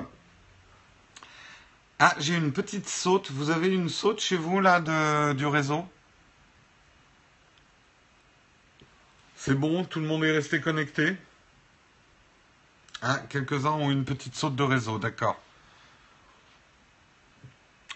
[1.99, 3.31] Ah, j'ai une petite saute.
[3.31, 4.81] Vous avez une saute chez vous là
[5.35, 5.85] du réseau?
[9.37, 11.17] C'est bon, tout le monde est resté connecté?
[13.03, 15.41] Ah, Quelques-uns ont une petite saute de réseau, d'accord.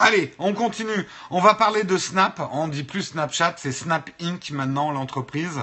[0.04, 1.06] Allez, on continue.
[1.30, 2.40] On va parler de Snap.
[2.50, 4.50] On dit plus Snapchat, c'est Snap Inc.
[4.50, 5.60] maintenant, l'entreprise.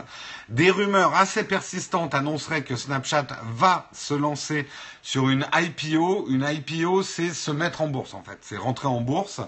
[0.48, 4.66] Des rumeurs assez persistantes annonceraient que Snapchat va se lancer
[5.02, 6.28] sur une IPO.
[6.30, 8.38] Une IPO, c'est se mettre en bourse, en fait.
[8.42, 9.42] C'est rentrer en bourse.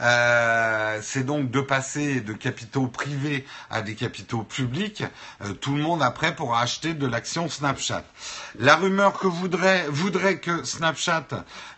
[0.00, 5.04] Euh, c'est donc de passer de capitaux privés à des capitaux publics.
[5.42, 8.04] Euh, tout le monde après pourra acheter de l'action Snapchat.
[8.58, 11.26] La rumeur que voudrait, voudrait que Snapchat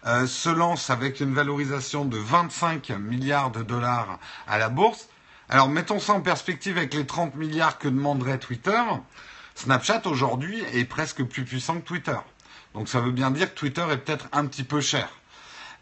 [0.07, 5.09] euh, se lance avec une valorisation de 25 milliards de dollars à la bourse.
[5.49, 8.83] Alors mettons ça en perspective avec les 30 milliards que demanderait Twitter.
[9.55, 12.17] Snapchat aujourd'hui est presque plus puissant que Twitter.
[12.77, 15.09] Donc ça veut bien dire que Twitter est peut-être un petit peu cher.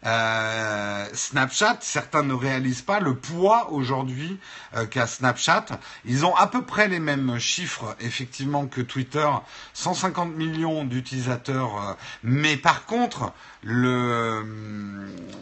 [0.05, 4.39] Euh, Snapchat, certains ne réalisent pas le poids aujourd'hui
[4.77, 5.65] euh, qu'a Snapchat.
[6.05, 9.27] Ils ont à peu près les mêmes chiffres effectivement que Twitter,
[9.73, 11.81] 150 millions d'utilisateurs.
[11.81, 14.45] Euh, mais par contre, le,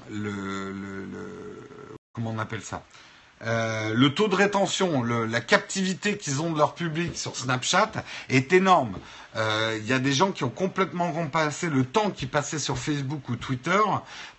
[0.09, 1.69] le, le, le,
[2.13, 2.83] comment on appelle ça?
[3.45, 7.91] Euh, le taux de rétention, le, la captivité qu'ils ont de leur public sur Snapchat
[8.29, 8.95] est énorme.
[9.35, 12.77] Euh, il y a des gens qui ont complètement remplacé le temps qu'ils passaient sur
[12.77, 13.81] Facebook ou Twitter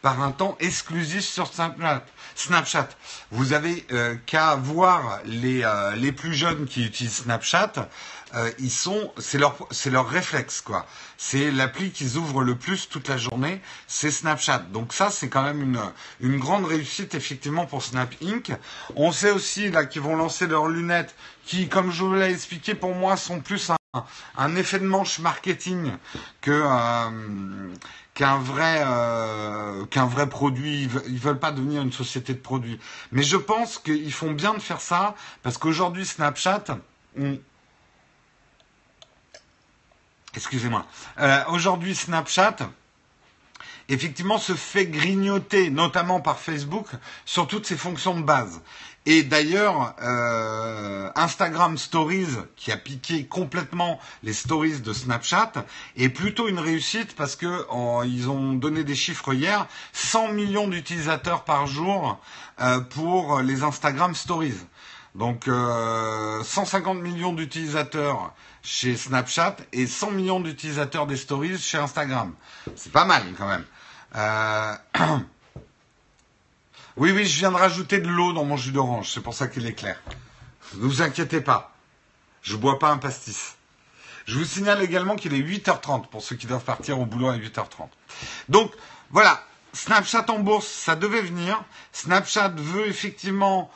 [0.03, 2.05] par un temps exclusif sur Snapchat.
[2.37, 2.89] Snapchat.
[3.31, 7.89] Vous avez euh, qu'à voir les, euh, les plus jeunes qui utilisent Snapchat.
[8.35, 10.87] Euh, ils sont, c'est leur, c'est leur réflexe quoi.
[11.19, 14.59] C'est l'appli qu'ils ouvrent le plus toute la journée, c'est Snapchat.
[14.73, 15.81] Donc ça, c'est quand même une,
[16.21, 18.53] une grande réussite effectivement pour Snap Inc.
[18.97, 22.75] On sait aussi là qu'ils vont lancer leurs lunettes, qui, comme je vous l'ai expliqué,
[22.75, 23.77] pour moi, sont plus un
[24.37, 25.93] un effet de manche marketing
[26.41, 27.69] que euh,
[28.15, 30.89] qu'un vrai euh, qu'un vrai produit.
[31.07, 32.81] Ils veulent pas devenir une société de produits.
[33.13, 36.65] Mais je pense qu'ils font bien de faire ça parce qu'aujourd'hui Snapchat.
[40.37, 40.87] Excusez-moi.
[41.21, 42.57] Euh, aujourd'hui Snapchat
[43.89, 46.87] effectivement se fait grignoter, notamment par Facebook,
[47.25, 48.63] sur toutes ses fonctions de base.
[49.07, 55.53] Et d'ailleurs, euh, Instagram Stories, qui a piqué complètement les stories de Snapchat,
[55.97, 57.67] est plutôt une réussite parce que
[58.07, 62.19] ils ont donné des chiffres hier, 100 millions d'utilisateurs par jour
[62.63, 64.57] euh, pour les Instagram Stories.
[65.15, 68.33] Donc euh, 150 millions d'utilisateurs
[68.65, 72.35] chez Snapchat et 100 millions d'utilisateurs des stories chez Instagram.
[72.75, 73.65] C'est pas mal quand même.
[74.17, 74.75] Euh...
[76.97, 79.49] Oui, oui, je viens de rajouter de l'eau dans mon jus d'orange, c'est pour ça
[79.49, 80.01] qu'il est clair.
[80.75, 81.75] Ne vous inquiétez pas,
[82.41, 83.57] je bois pas un pastis.
[84.27, 87.37] Je vous signale également qu'il est 8h30 pour ceux qui doivent partir au boulot à
[87.37, 87.89] 8h30.
[88.49, 88.71] Donc
[89.11, 91.65] voilà, Snapchat en bourse, ça devait venir.
[91.93, 93.73] Snapchat veut effectivement,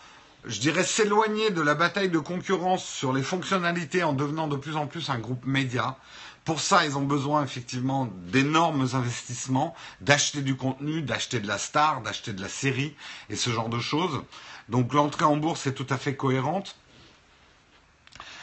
[0.48, 4.76] je dirais, s'éloigner de la bataille de concurrence sur les fonctionnalités en devenant de plus
[4.76, 5.98] en plus un groupe média.
[6.46, 12.00] Pour ça, ils ont besoin effectivement d'énormes investissements, d'acheter du contenu, d'acheter de la star,
[12.00, 12.96] d'acheter de la série
[13.28, 14.22] et ce genre de choses.
[14.70, 16.76] Donc l'entrée en bourse est tout à fait cohérente.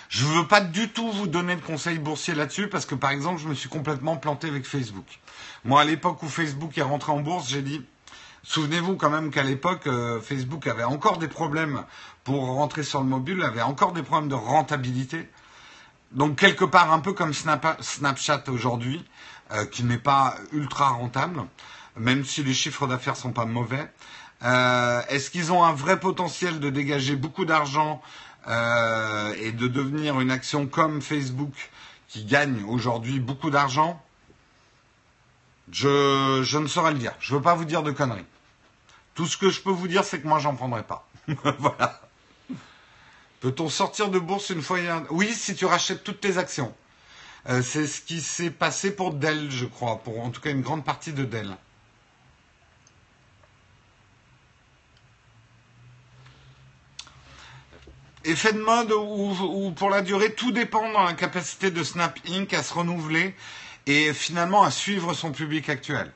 [0.09, 3.09] Je ne veux pas du tout vous donner de conseils boursiers là-dessus parce que par
[3.09, 5.19] exemple, je me suis complètement planté avec Facebook.
[5.63, 7.83] Moi, à l'époque où Facebook est rentré en bourse, j'ai dit,
[8.45, 11.83] souvenez-vous quand même qu'à l'époque, euh, Facebook avait encore des problèmes
[12.23, 15.27] pour rentrer sur le mobile, avait encore des problèmes de rentabilité.
[16.11, 19.03] Donc quelque part un peu comme Snap, Snapchat aujourd'hui,
[19.51, 21.43] euh, qui n'est pas ultra rentable,
[21.97, 23.91] même si les chiffres d'affaires sont pas mauvais.
[24.43, 28.01] Euh, Est-ce qu'ils ont un vrai potentiel de dégager beaucoup d'argent
[28.47, 31.71] et de devenir une action comme Facebook
[32.07, 33.99] qui gagne aujourd'hui beaucoup d'argent?
[35.71, 37.13] Je, je ne saurais le dire.
[37.19, 38.23] Je ne veux pas vous dire de conneries.
[39.15, 41.07] Tout ce que je peux vous dire, c'est que moi, j'en prendrai pas.
[41.57, 42.01] voilà.
[43.39, 44.77] Peut-on sortir de bourse une fois
[45.09, 46.73] Oui, si tu rachètes toutes tes actions.
[47.47, 50.61] Euh, c'est ce qui s'est passé pour Dell, je crois, pour en tout cas une
[50.61, 51.55] grande partie de Dell.
[58.23, 62.19] Effet de mode ou, ou, pour la durée, tout dépend dans la capacité de Snap
[62.27, 62.51] Inc.
[62.53, 63.35] à se renouveler
[63.85, 66.11] et finalement à suivre son public actuel.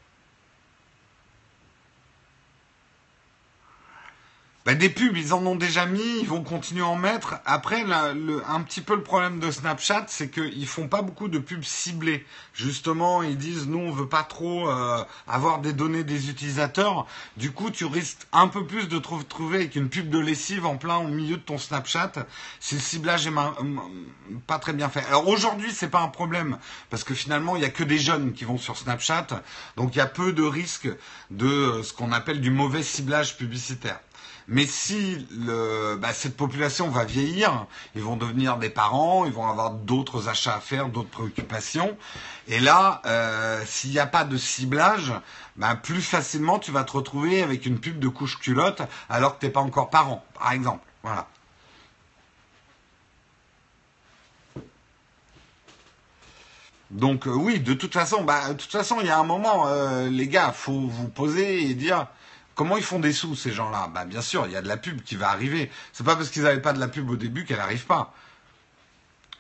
[4.70, 7.40] Ben, des pubs, ils en ont déjà mis, ils vont continuer à en mettre.
[7.44, 11.64] Après, un petit peu le problème de Snapchat, c'est qu'ils font pas beaucoup de pubs
[11.64, 12.24] ciblées.
[12.54, 17.08] Justement, ils disent, nous, on veut pas trop euh, avoir des données des utilisateurs.
[17.36, 20.68] Du coup, tu risques un peu plus de te retrouver avec une pub de lessive
[20.68, 22.12] en plein au milieu de ton Snapchat
[22.60, 23.34] si le ciblage est
[24.46, 25.04] pas très bien fait.
[25.08, 26.60] Alors aujourd'hui, c'est pas un problème
[26.92, 29.42] parce que finalement, il y a que des jeunes qui vont sur Snapchat,
[29.78, 30.90] donc il y a peu de risques
[31.32, 34.00] de ce qu'on appelle du mauvais ciblage publicitaire.
[34.52, 35.28] Mais si
[36.00, 40.56] bah, cette population va vieillir, ils vont devenir des parents, ils vont avoir d'autres achats
[40.56, 41.96] à faire, d'autres préoccupations.
[42.48, 45.14] Et là, euh, s'il n'y a pas de ciblage,
[45.56, 49.42] bah, plus facilement tu vas te retrouver avec une pub de couche culotte alors que
[49.42, 50.84] tu n'es pas encore parent, par exemple.
[51.04, 51.28] Voilà.
[56.90, 59.68] Donc euh, oui, de toute façon, bah, de toute façon, il y a un moment,
[59.68, 62.08] euh, les gars, faut vous poser et dire
[62.60, 63.90] comment ils font des sous ces gens-là?
[63.94, 65.72] Bah bien sûr, il y a de la pub qui va arriver.
[65.94, 68.14] C'est pas parce qu'ils n'avaient pas de la pub au début qu'elle n'arrive pas.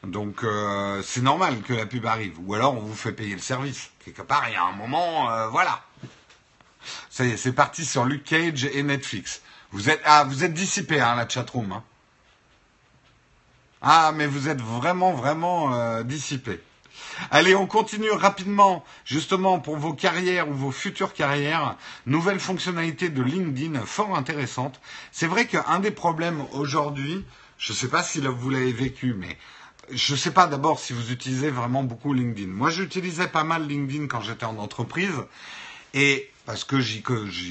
[0.03, 2.39] Donc euh, c'est normal que la pub arrive.
[2.39, 3.89] Ou alors on vous fait payer le service.
[4.05, 5.83] Quelque part, il y a un moment, voilà.
[7.09, 9.41] Ça y est, c'est parti sur Luke Cage et Netflix.
[9.71, 11.73] Vous êtes ah vous êtes dissipé hein, la chatroom.
[11.73, 11.83] Hein.
[13.81, 16.61] Ah mais vous êtes vraiment vraiment dissipé.
[17.31, 21.75] Allez, on continue rapidement, justement pour vos carrières ou vos futures carrières.
[22.05, 24.79] Nouvelle fonctionnalité de LinkedIn fort intéressante.
[25.11, 27.25] C'est vrai qu'un des problèmes aujourd'hui,
[27.57, 29.37] je ne sais pas si vous l'avez vécu, mais
[29.91, 32.51] je ne sais pas d'abord si vous utilisez vraiment beaucoup LinkedIn.
[32.51, 35.15] Moi, j'utilisais pas mal LinkedIn quand j'étais en entreprise.
[35.93, 37.01] Et parce que j'y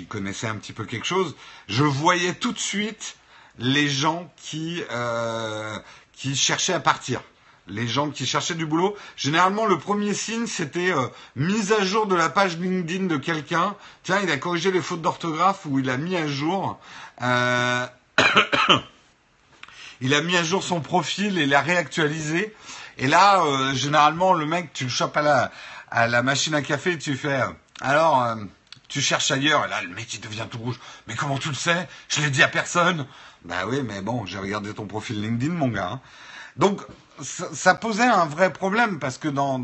[0.08, 1.36] connaissais un petit peu quelque chose,
[1.68, 3.16] je voyais tout de suite
[3.58, 5.78] les gens qui, euh,
[6.12, 7.22] qui cherchaient à partir
[7.68, 8.96] les gens qui cherchaient du boulot.
[9.16, 13.76] Généralement, le premier signe, c'était euh, mise à jour de la page LinkedIn de quelqu'un.
[14.02, 16.78] Tiens, il a corrigé les fautes d'orthographe ou il a mis à jour.
[17.22, 17.86] Euh,
[20.00, 22.54] il a mis à jour son profil et l'a réactualisé.
[22.98, 25.52] Et là, euh, généralement, le mec, tu le chopes à la,
[25.90, 27.40] à la machine à café et tu fais.
[27.80, 28.36] alors,
[28.88, 29.66] tu cherches ailleurs.
[29.66, 30.80] Et là, le mec, il devient tout rouge.
[31.06, 31.88] Mais comment tu le sais?
[32.08, 33.06] Je l'ai dit à personne.
[33.44, 35.90] Bah oui, mais bon, j'ai regardé ton profil LinkedIn, mon gars.
[35.92, 36.00] Hein.
[36.56, 36.80] Donc,
[37.22, 39.60] ça, posait un vrai problème parce que dans,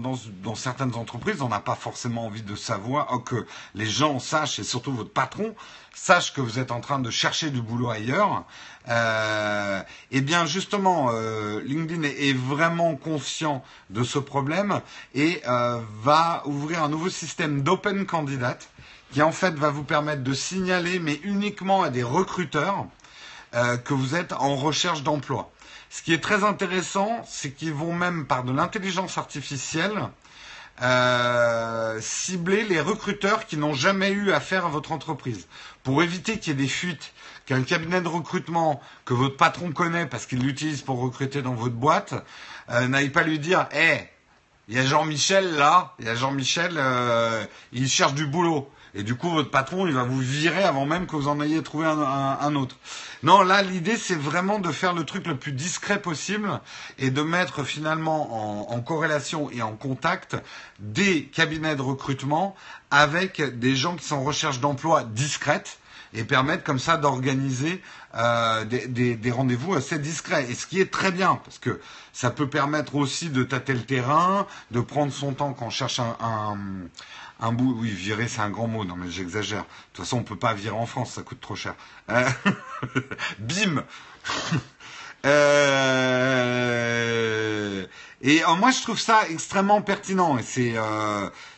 [0.54, 4.64] certaines entreprises, on n'a pas forcément envie de savoir oh, que les gens sachent et
[4.64, 5.54] surtout votre patron
[5.94, 8.44] sache que vous êtes en train de chercher du boulot ailleurs.
[8.88, 14.80] Euh, eh bien, justement, euh, LinkedIn est, vraiment conscient de ce problème
[15.14, 18.68] et euh, va ouvrir un nouveau système d'open candidate
[19.12, 22.86] qui en fait va vous permettre de signaler, mais uniquement à des recruteurs,
[23.54, 25.52] euh, que vous êtes en recherche d'emploi.
[25.94, 30.08] Ce qui est très intéressant, c'est qu'ils vont même par de l'intelligence artificielle
[30.82, 35.46] euh, cibler les recruteurs qui n'ont jamais eu affaire à votre entreprise.
[35.84, 37.12] Pour éviter qu'il y ait des fuites,
[37.46, 41.76] qu'un cabinet de recrutement que votre patron connaît parce qu'il l'utilise pour recruter dans votre
[41.76, 42.14] boîte,
[42.70, 44.08] euh, n'aille pas lui dire hey,
[44.66, 48.68] il y a Jean-Michel là, il y a Jean-Michel, euh, il cherche du boulot.
[48.96, 51.62] Et du coup, votre patron, il va vous virer avant même que vous en ayez
[51.62, 52.76] trouvé un, autre.
[53.24, 56.60] Non, là, l'idée, c'est vraiment de faire le truc le plus discret possible
[56.98, 60.36] et de mettre finalement en, corrélation et en contact
[60.78, 62.54] des cabinets de recrutement
[62.92, 65.78] avec des gens qui sont en recherche d'emploi discrète
[66.12, 67.82] et permettre comme ça d'organiser
[68.14, 70.48] euh, des, rendez-vous assez discrets.
[70.48, 71.80] Et ce qui est très bien, parce que
[72.12, 75.98] ça peut permettre aussi de tâter le terrain, de prendre son temps quand on cherche
[75.98, 76.56] un, un
[77.52, 78.84] bout, oui, virer, c'est un grand mot.
[78.84, 79.62] Non, mais j'exagère.
[79.62, 81.74] De toute façon, on peut pas virer en France, ça coûte trop cher.
[82.10, 82.28] Euh,
[83.38, 83.84] bim.
[85.26, 85.46] Euh,
[88.20, 90.36] et euh, moi, je trouve ça extrêmement pertinent.
[90.36, 90.74] Et c'est,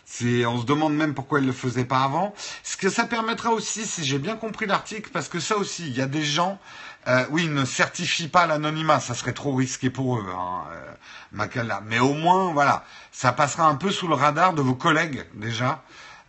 [0.05, 2.33] c'est, on se demande même pourquoi ils le faisaient pas avant.
[2.63, 5.97] Ce que ça permettra aussi, si j'ai bien compris l'article, parce que ça aussi, il
[5.97, 6.61] y a des gens
[7.09, 12.01] euh, oui, ne certifient pas l'anonymat, ça serait trop risqué pour eux, hein, euh, Mais
[12.01, 15.83] au moins, voilà, ça passera un peu sous le radar de vos collègues déjà.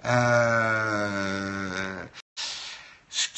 [0.05, 2.03] Euh,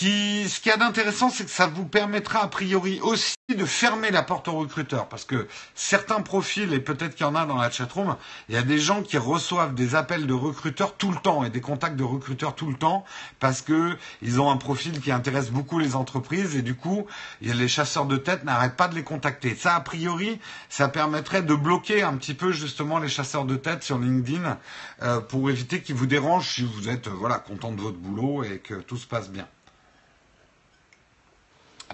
[0.07, 4.23] ce qui a d'intéressant, c'est que ça vous permettra a priori aussi de fermer la
[4.23, 7.69] porte aux recruteurs, parce que certains profils, et peut-être qu'il y en a dans la
[7.69, 8.15] chatroom,
[8.47, 11.49] il y a des gens qui reçoivent des appels de recruteurs tout le temps et
[11.49, 13.03] des contacts de recruteurs tout le temps,
[13.39, 17.05] parce que ils ont un profil qui intéresse beaucoup les entreprises et du coup,
[17.41, 19.55] les chasseurs de tête n'arrêtent pas de les contacter.
[19.55, 23.83] Ça, a priori, ça permettrait de bloquer un petit peu justement les chasseurs de tête
[23.83, 24.57] sur LinkedIn
[25.01, 28.59] euh, pour éviter qu'ils vous dérangent si vous êtes voilà content de votre boulot et
[28.59, 29.47] que tout se passe bien.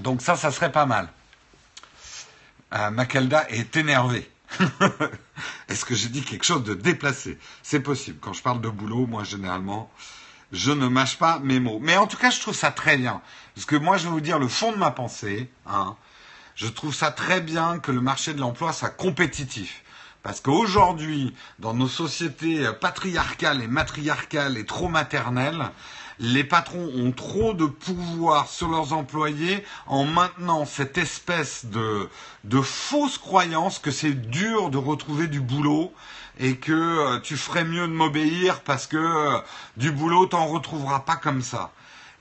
[0.02, 1.10] Donc ça, ça serait pas mal.
[2.74, 4.30] Euh, Macalda est énervé.
[5.70, 7.38] Est-ce que j'ai dit quelque chose de déplacé?
[7.64, 8.20] C'est possible.
[8.20, 9.92] Quand je parle de boulot, moi, généralement,
[10.52, 11.80] je ne mâche pas mes mots.
[11.82, 13.22] Mais en tout cas, je trouve ça très bien.
[13.56, 15.50] Parce que moi, je vais vous dire le fond de ma pensée.
[15.66, 15.96] Hein,
[16.56, 19.84] je trouve ça très bien que le marché de l'emploi soit compétitif.
[20.24, 25.70] Parce qu'aujourd'hui, dans nos sociétés patriarcales et matriarcales et trop maternelles,
[26.20, 32.10] les patrons ont trop de pouvoir sur leurs employés en maintenant cette espèce de,
[32.44, 35.92] de fausse croyance que c'est dur de retrouver du boulot
[36.40, 39.40] et que euh, tu ferais mieux de m'obéir parce que euh,
[39.78, 41.72] du boulot t'en retrouveras pas comme ça.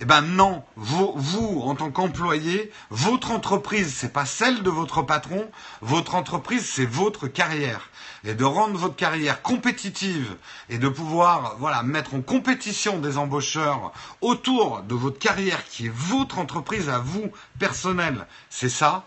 [0.01, 5.03] Eh ben non, vous, vous en tant qu'employé, votre entreprise, c'est pas celle de votre
[5.03, 5.49] patron,
[5.82, 7.88] votre entreprise, c'est votre carrière.
[8.25, 10.37] Et de rendre votre carrière compétitive
[10.70, 15.93] et de pouvoir voilà, mettre en compétition des embaucheurs autour de votre carrière qui est
[15.95, 19.05] votre entreprise à vous personnelle, c'est ça.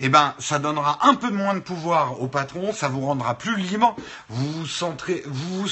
[0.00, 3.56] Eh ben, ça donnera un peu moins de pouvoir au patron, ça vous rendra plus
[3.56, 3.96] libre,
[4.28, 5.66] vous vous, sentirez, vous,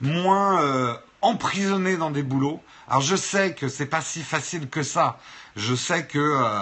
[0.00, 2.62] moins euh, emprisonné dans des boulots.
[2.88, 5.18] Alors je sais que c'est pas si facile que ça.
[5.56, 6.60] Je sais que, euh,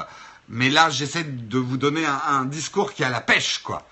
[0.48, 3.82] mais là j'essaie de vous donner un, discours qui a la pêche, quoi.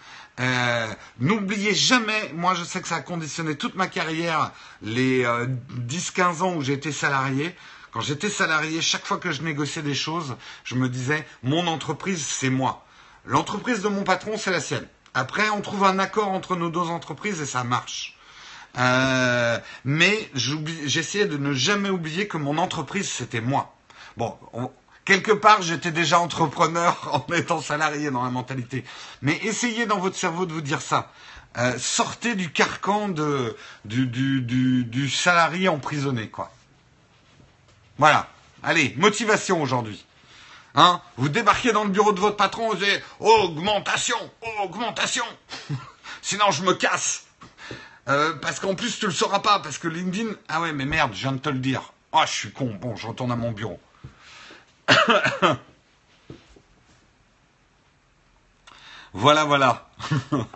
[0.40, 0.86] Euh,
[1.18, 5.46] N'oubliez jamais, moi je sais que ça a conditionné toute ma carrière, les euh,
[5.88, 7.54] 10-15 ans où j'ai été salarié.
[7.92, 12.24] Quand j'étais salarié, chaque fois que je négociais des choses, je me disais, mon entreprise,
[12.26, 12.86] c'est moi.
[13.26, 14.86] L'entreprise de mon patron, c'est la sienne.
[15.12, 18.16] Après, on trouve un accord entre nos deux entreprises et ça marche.
[18.78, 23.74] Euh, mais j'essayais de ne jamais oublier que mon entreprise, c'était moi.
[24.16, 24.70] Bon, on,
[25.04, 28.84] quelque part, j'étais déjà entrepreneur en étant salarié dans la mentalité.
[29.20, 31.10] Mais essayez dans votre cerveau de vous dire ça.
[31.58, 33.10] Euh, sortez du carcan
[33.84, 36.50] du salarié emprisonné, quoi.
[37.98, 38.28] Voilà.
[38.62, 40.04] Allez, motivation aujourd'hui.
[40.74, 41.02] Hein?
[41.16, 44.16] Vous débarquez dans le bureau de votre patron, vous dites augmentation,
[44.62, 45.24] augmentation.
[46.22, 47.26] Sinon, je me casse.
[48.08, 50.30] Euh, parce qu'en plus, tu le sauras pas, parce que LinkedIn.
[50.48, 51.92] Ah ouais, mais merde, je viens de te le dire.
[52.12, 52.76] Ah, oh, je suis con.
[52.80, 53.78] Bon, je retourne à mon bureau.
[59.12, 59.88] voilà, voilà.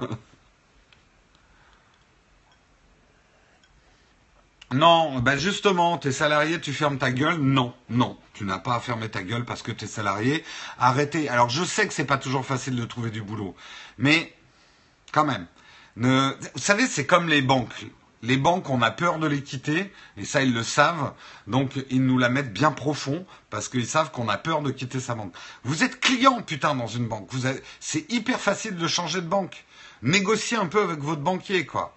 [4.73, 7.39] non, ben justement, t'es salarié, tu fermes ta gueule.
[7.39, 10.45] Non, non, tu n'as pas à fermer ta gueule parce que t'es salarié.
[10.79, 11.29] Arrêtez.
[11.29, 13.55] Alors, je sais que c'est pas toujours facile de trouver du boulot,
[13.99, 14.35] mais
[15.13, 15.47] quand même.
[15.97, 17.87] Vous savez, c'est comme les banques.
[18.23, 21.13] Les banques, on a peur de les quitter, et ça, ils le savent.
[21.47, 25.01] Donc, ils nous la mettent bien profond, parce qu'ils savent qu'on a peur de quitter
[25.01, 25.35] sa banque.
[25.65, 27.29] Vous êtes client, putain, dans une banque.
[27.31, 27.63] Vous avez...
[27.79, 29.65] C'est hyper facile de changer de banque.
[30.03, 31.95] Négociez un peu avec votre banquier, quoi.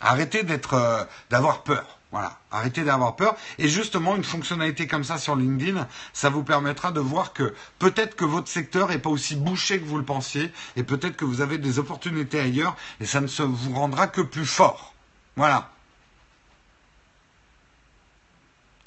[0.00, 1.98] Arrêtez d'être, euh, d'avoir peur.
[2.10, 3.36] Voilà, arrêtez d'avoir peur.
[3.58, 8.16] Et justement, une fonctionnalité comme ça sur LinkedIn, ça vous permettra de voir que peut-être
[8.16, 11.42] que votre secteur n'est pas aussi bouché que vous le pensiez, et peut-être que vous
[11.42, 14.94] avez des opportunités ailleurs, et ça ne vous rendra que plus fort.
[15.38, 15.70] Voilà.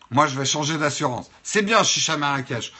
[0.09, 1.31] Moi, je vais changer d'assurance.
[1.43, 2.73] C'est bien, Chicha Marrakech.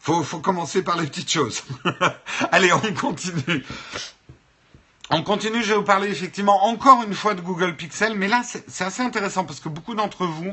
[0.00, 1.62] Faut, faut commencer par les petites choses.
[2.52, 3.66] Allez, on continue.
[5.10, 8.42] On continue, je vais vous parler effectivement encore une fois de Google Pixel, mais là
[8.44, 10.52] c'est assez intéressant parce que beaucoup d'entre vous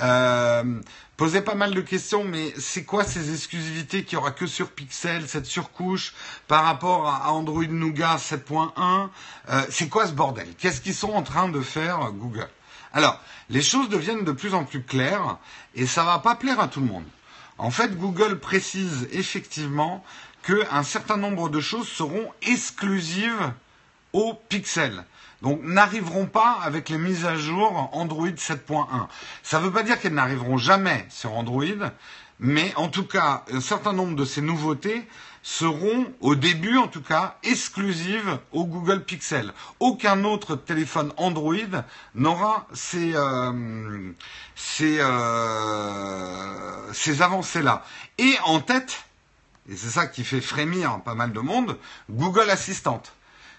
[0.00, 0.80] euh,
[1.16, 4.70] posaient pas mal de questions, mais c'est quoi ces exclusivités qu'il n'y aura que sur
[4.72, 6.14] Pixel, cette surcouche
[6.48, 9.08] par rapport à Android Nougat 7.1
[9.50, 10.48] euh, C'est quoi ce bordel?
[10.58, 12.48] Qu'est-ce qu'ils sont en train de faire Google?
[12.92, 15.38] Alors, les choses deviennent de plus en plus claires
[15.76, 17.04] et ça va pas plaire à tout le monde.
[17.56, 20.02] En fait, Google précise effectivement
[20.42, 23.52] qu'un certain nombre de choses seront exclusives
[24.12, 25.04] au pixel.
[25.42, 28.86] Donc n'arriveront pas avec les mises à jour Android 7.1.
[29.42, 31.64] Ça ne veut pas dire qu'elles n'arriveront jamais sur Android,
[32.38, 35.04] mais en tout cas, un certain nombre de ces nouveautés
[35.42, 39.52] seront, au début en tout cas, exclusives au Google Pixel.
[39.80, 41.54] Aucun autre téléphone Android
[42.14, 44.12] n'aura ces, euh,
[44.54, 47.84] ces, euh, ces avancées-là.
[48.18, 49.04] Et en tête,
[49.68, 51.76] et c'est ça qui fait frémir pas mal de monde,
[52.10, 53.02] Google Assistant.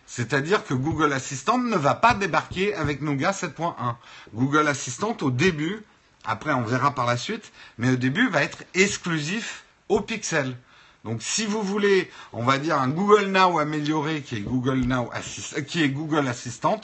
[0.05, 3.95] C'est-à-dire que Google Assistant ne va pas débarquer avec Nougat 7.1.
[4.33, 5.83] Google Assistant, au début,
[6.25, 10.55] après on verra par la suite, mais au début va être exclusif au Pixel.
[11.03, 15.09] Donc si vous voulez, on va dire un Google Now amélioré qui est Google Now
[15.13, 15.59] Assist,
[15.91, 16.79] Google Assistant,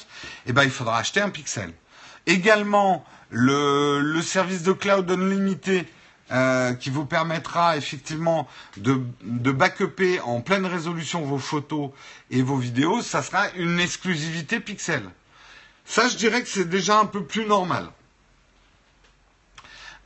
[0.45, 1.73] eh ben il faudra acheter un Pixel.
[2.25, 5.85] Également le, service de cloud unlimité
[6.31, 11.91] euh, qui vous permettra effectivement de, de backuper en pleine résolution vos photos
[12.29, 15.03] et vos vidéos, ça sera une exclusivité Pixel.
[15.85, 17.89] Ça, je dirais que c'est déjà un peu plus normal.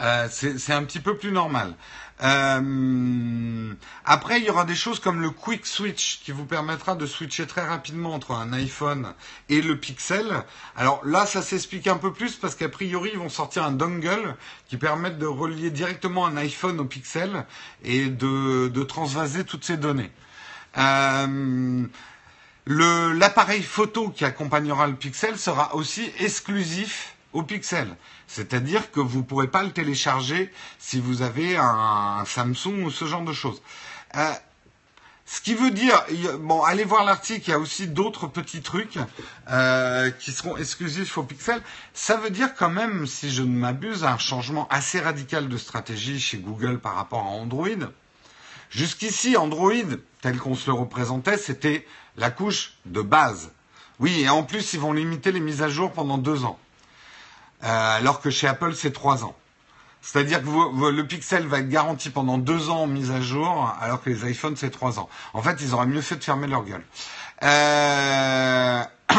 [0.01, 1.75] Euh, c'est un petit peu plus normal.
[2.23, 3.73] Euh,
[4.05, 7.47] après, il y aura des choses comme le Quick Switch qui vous permettra de switcher
[7.47, 9.13] très rapidement entre un iPhone
[9.49, 10.43] et le Pixel.
[10.77, 14.35] Alors là, ça s'explique un peu plus parce qu'a priori, ils vont sortir un dongle
[14.67, 17.45] qui permet de relier directement un iPhone au Pixel
[17.83, 20.11] et de, de transvaser toutes ces données.
[20.77, 21.85] Euh,
[22.65, 27.95] L'appareil photo qui accompagnera le Pixel sera aussi exclusif au Pixel.
[28.27, 33.05] C'est-à-dire que vous ne pourrez pas le télécharger si vous avez un, Samsung ou ce
[33.05, 33.61] genre de choses.
[34.15, 34.31] Euh,
[35.25, 36.03] Ce qui veut dire,
[36.39, 38.97] bon, allez voir l'article, il y a aussi d'autres petits trucs
[39.49, 41.61] euh, qui seront exclusifs au Pixel.
[41.93, 46.19] Ça veut dire quand même, si je ne m'abuse, un changement assez radical de stratégie
[46.19, 47.67] chez Google par rapport à Android.
[48.69, 49.71] Jusqu'ici, Android,
[50.21, 51.85] tel qu'on se le représentait, c'était
[52.17, 53.51] la couche de base.
[53.99, 56.59] Oui, et en plus, ils vont limiter les mises à jour pendant deux ans.
[57.63, 59.35] Euh, alors que chez Apple, c'est trois ans.
[60.01, 64.01] C'est-à-dire que le Pixel va être garanti pendant deux ans en mise à jour, alors
[64.01, 65.07] que les iPhones, c'est trois ans.
[65.33, 66.83] En fait, ils auraient mieux fait de fermer leur gueule.
[67.43, 68.83] Euh...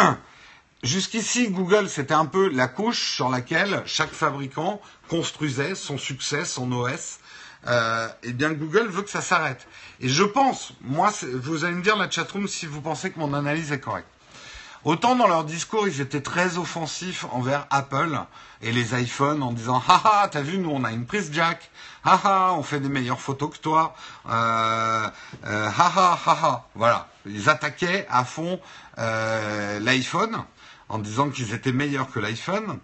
[0.84, 6.70] Jusqu'ici, Google, c'était un peu la couche sur laquelle chaque fabricant construisait son succès, son
[6.72, 7.20] OS.
[7.66, 9.66] Euh, eh bien, Google veut que ça s'arrête.
[10.00, 13.32] Et je pense, moi, vous allez me dire la chatroom si vous pensez que mon
[13.32, 14.08] analyse est correcte.
[14.84, 18.20] Autant dans leur discours, ils étaient très offensifs envers Apple
[18.60, 21.70] et les iPhones en disant haha, t'as vu, nous on a une prise jack,
[22.04, 23.94] haha, on fait des meilleures photos que toi,
[24.28, 25.08] euh,
[25.46, 26.68] euh, haha, haha.
[26.74, 28.60] Voilà, ils attaquaient à fond
[28.98, 30.44] euh, l'iPhone
[30.90, 32.78] en disant qu'ils étaient meilleurs que l'iPhone.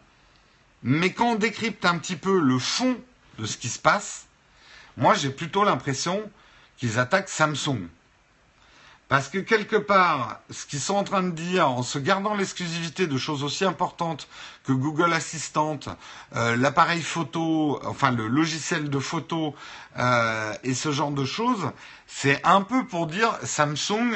[0.83, 2.97] Mais quand on décrypte un petit peu le fond
[3.39, 4.27] de ce qui se passe,
[4.97, 6.23] moi j'ai plutôt l'impression
[6.79, 7.89] qu'ils attaquent Samsung.
[9.11, 13.09] Parce que quelque part, ce qu'ils sont en train de dire, en se gardant l'exclusivité
[13.09, 14.29] de choses aussi importantes
[14.63, 15.81] que Google Assistant,
[16.37, 19.57] euh, l'appareil photo, enfin le logiciel de photo
[19.99, 21.73] euh, et ce genre de choses,
[22.07, 24.15] c'est un peu pour dire Samsung,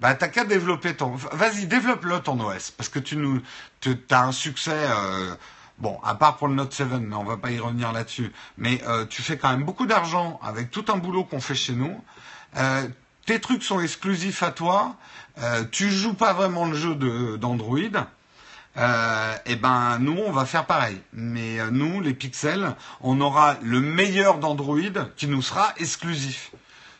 [0.00, 3.40] bah t'as qu'à développer ton, vas-y développe-le ton OS, parce que tu nous,
[4.10, 4.72] as un succès.
[4.74, 5.36] Euh,
[5.78, 8.32] bon, à part pour le Note 7, mais on va pas y revenir là-dessus.
[8.58, 11.96] Mais tu fais quand même beaucoup d'argent avec tout un boulot qu'on fait chez nous
[13.26, 14.96] tes trucs sont exclusifs à toi,
[15.38, 16.94] euh, tu joues pas vraiment le jeu
[17.36, 17.78] d'Android,
[18.78, 21.00] euh, et ben nous on va faire pareil.
[21.12, 24.78] Mais euh, nous, les pixels, on aura le meilleur d'Android
[25.16, 26.52] qui nous sera exclusif.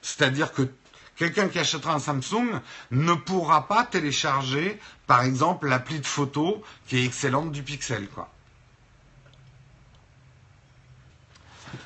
[0.03, 0.69] C'est-à-dire que
[1.17, 2.61] quelqu'un qui achètera un Samsung
[2.91, 8.31] ne pourra pas télécharger, par exemple, l'appli de photo qui est excellente du Pixel, quoi.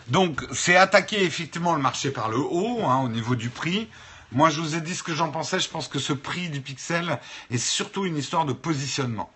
[0.09, 3.89] Donc, c'est attaquer effectivement le marché par le haut, hein, au niveau du prix.
[4.33, 5.59] Moi, je vous ai dit ce que j'en pensais.
[5.59, 7.19] Je pense que ce prix du pixel
[7.51, 9.31] est surtout une histoire de positionnement.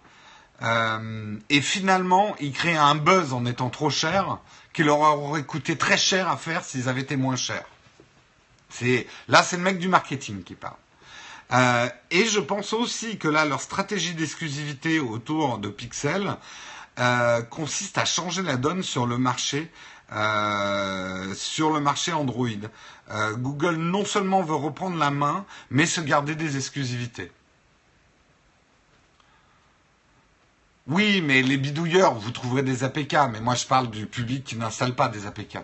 [0.63, 4.39] Euh, et finalement, il crée un buzz en étant trop cher
[4.73, 7.67] qui leur aurait coûté très cher à faire s'ils avaient été moins chers.
[8.69, 10.77] C'est là, c'est le mec du marketing qui parle.
[11.53, 16.37] Euh, et je pense aussi que là, leur stratégie d'exclusivité autour de Pixel
[17.01, 19.71] euh, consiste à changer la donne sur le marché
[21.35, 22.47] sur le marché Android.
[23.11, 27.31] Euh, Google non seulement veut reprendre la main, mais se garder des exclusivités.
[30.87, 34.57] Oui, mais les bidouilleurs, vous trouverez des APK, mais moi je parle du public qui
[34.57, 35.59] n'installe pas des APK.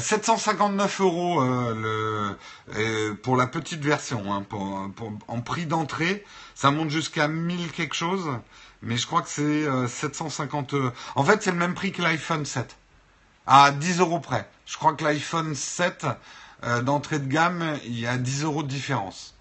[0.00, 2.36] 759 euh, euros
[3.22, 4.44] pour la petite version, hein,
[5.28, 6.24] en prix d'entrée,
[6.54, 8.28] ça monte jusqu'à 1000 quelque chose
[8.82, 10.92] mais je crois que c'est 750 euh, euros.
[11.14, 12.76] En fait, c'est le même prix que l'iPhone 7.
[13.50, 14.46] À 10 euros près.
[14.66, 16.06] Je crois que l'iPhone 7
[16.64, 19.34] euh, d'entrée de gamme, il y a 10 euros de différence.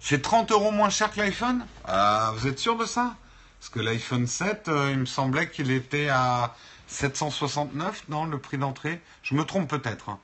[0.00, 1.66] C'est 30 euros moins cher que l'iPhone?
[1.90, 3.14] Euh, Vous êtes sûr de ça?
[3.60, 6.54] Parce que l'iPhone 7, il me semblait qu'il était à
[6.86, 10.08] 769, non, le prix d'entrée Je me trompe peut-être.
[10.08, 10.18] Hein.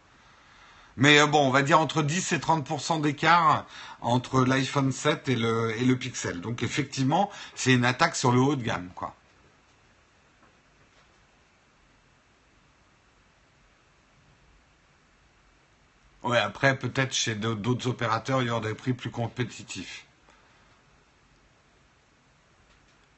[0.96, 3.66] Mais euh, bon, on va dire entre 10 et 30% d'écart
[4.00, 6.40] entre l'iPhone 7 et le, Pixel.
[6.40, 9.14] Donc effectivement, c'est une attaque sur le haut de gamme, quoi.
[16.22, 20.06] Ouais, après, peut-être chez d'autres opérateurs, il y aura des prix plus compétitifs.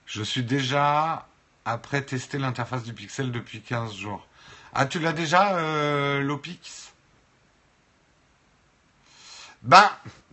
[0.06, 1.26] Je suis déjà
[1.64, 4.26] après tester l'interface du Pixel depuis 15 jours.
[4.74, 6.91] Ah, tu l'as déjà, euh, l'Opix?
[9.62, 9.88] Ben,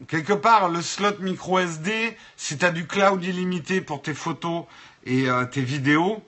[0.07, 4.65] quelque part, le slot micro SD, si tu du cloud illimité pour tes photos
[5.05, 6.23] et euh, tes vidéos,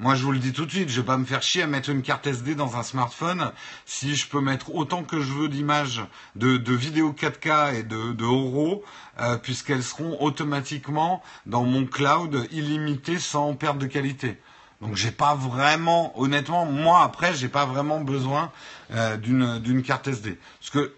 [0.00, 1.68] moi je vous le dis tout de suite, je vais pas me faire chier à
[1.68, 3.52] mettre une carte SD dans un smartphone
[3.86, 6.02] si je peux mettre autant que je veux d'images
[6.34, 8.82] de, de vidéos 4K et de, de euros,
[9.20, 14.38] euh, puisqu'elles seront automatiquement dans mon cloud illimité sans perte de qualité.
[14.80, 18.52] Donc j'ai pas vraiment, honnêtement, moi après j'ai pas vraiment besoin
[18.92, 20.38] euh, d'une carte SD.
[20.60, 20.94] Parce que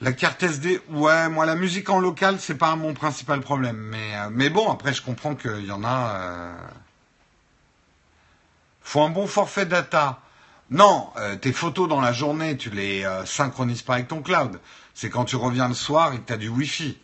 [0.00, 3.76] la carte SD, ouais, moi la musique en local, c'est pas mon principal problème.
[3.76, 6.16] Mais, euh, mais bon, après je comprends qu'il y en a.
[6.16, 6.56] Euh...
[8.82, 10.20] Faut un bon forfait data.
[10.70, 14.60] Non, euh, tes photos dans la journée, tu les synchronises pas avec ton cloud.
[14.94, 16.98] C'est quand tu reviens le soir et que tu du Wi-Fi.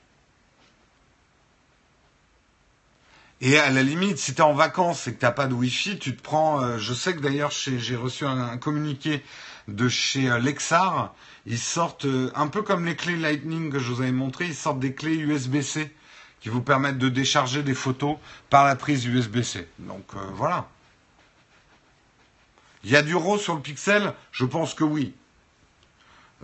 [3.43, 5.99] Et à la limite, si tu es en vacances et que t'as pas de Wi-Fi,
[5.99, 6.76] tu te prends.
[6.76, 9.24] Je sais que d'ailleurs, j'ai reçu un, communiqué
[9.74, 11.14] de chez euh, Lexar.
[11.46, 14.46] Ils sortent euh, un peu comme les clés Lightning que je vous avais montré.
[14.46, 15.94] Ils sortent des clés USB-C
[16.40, 18.16] qui vous permettent de décharger des photos
[18.48, 19.68] par la prise USB-C.
[19.78, 20.04] Donc
[20.34, 20.68] voilà.
[22.82, 25.12] Il y a du RAW sur le Pixel Je pense que oui.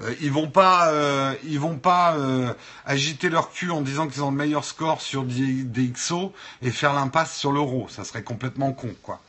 [0.02, 2.52] Euh, ils vont pas, euh, vont pas euh,
[2.84, 6.92] agiter leur cul en disant qu'ils ont le meilleur score sur des, XO et faire
[6.92, 7.88] l'impasse sur l'euro.
[7.88, 9.20] Ça serait complètement con, quoi.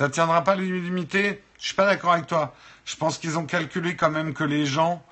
[0.00, 2.54] Ça tiendra pas l'illimité Je suis pas d'accord avec toi.
[2.86, 5.04] Je pense qu'ils ont calculé quand même que les gens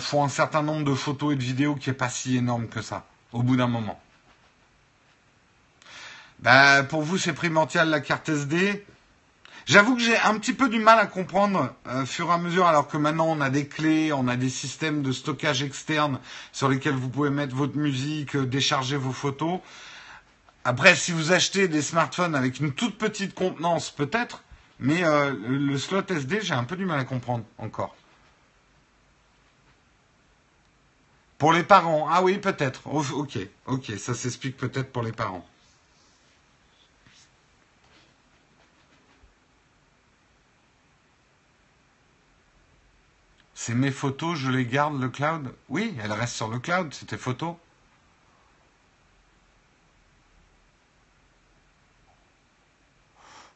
[0.00, 2.82] font un certain nombre de photos et de vidéos qui est pas si énorme que
[2.82, 4.00] ça, au bout d'un moment.
[6.40, 8.84] Ben, pour vous, c'est primordial la carte SD.
[9.66, 12.66] J'avoue que j'ai un petit peu du mal à comprendre euh, fur et à mesure,
[12.66, 16.18] alors que maintenant on a des clés, on a des systèmes de stockage externe
[16.50, 19.60] sur lesquels vous pouvez mettre votre musique, euh, décharger vos photos.
[20.64, 24.42] Après, si vous achetez des smartphones avec une toute petite contenance, peut-être,
[24.78, 27.94] mais euh, le slot SD, j'ai un peu du mal à comprendre encore.
[31.38, 32.86] Pour les parents, ah oui, peut-être.
[32.86, 35.44] ok, ok, ça s'explique peut-être pour les parents.
[43.64, 45.52] C'est mes photos, je les garde le cloud?
[45.68, 47.54] Oui, elles restent sur le cloud, c'est tes photos.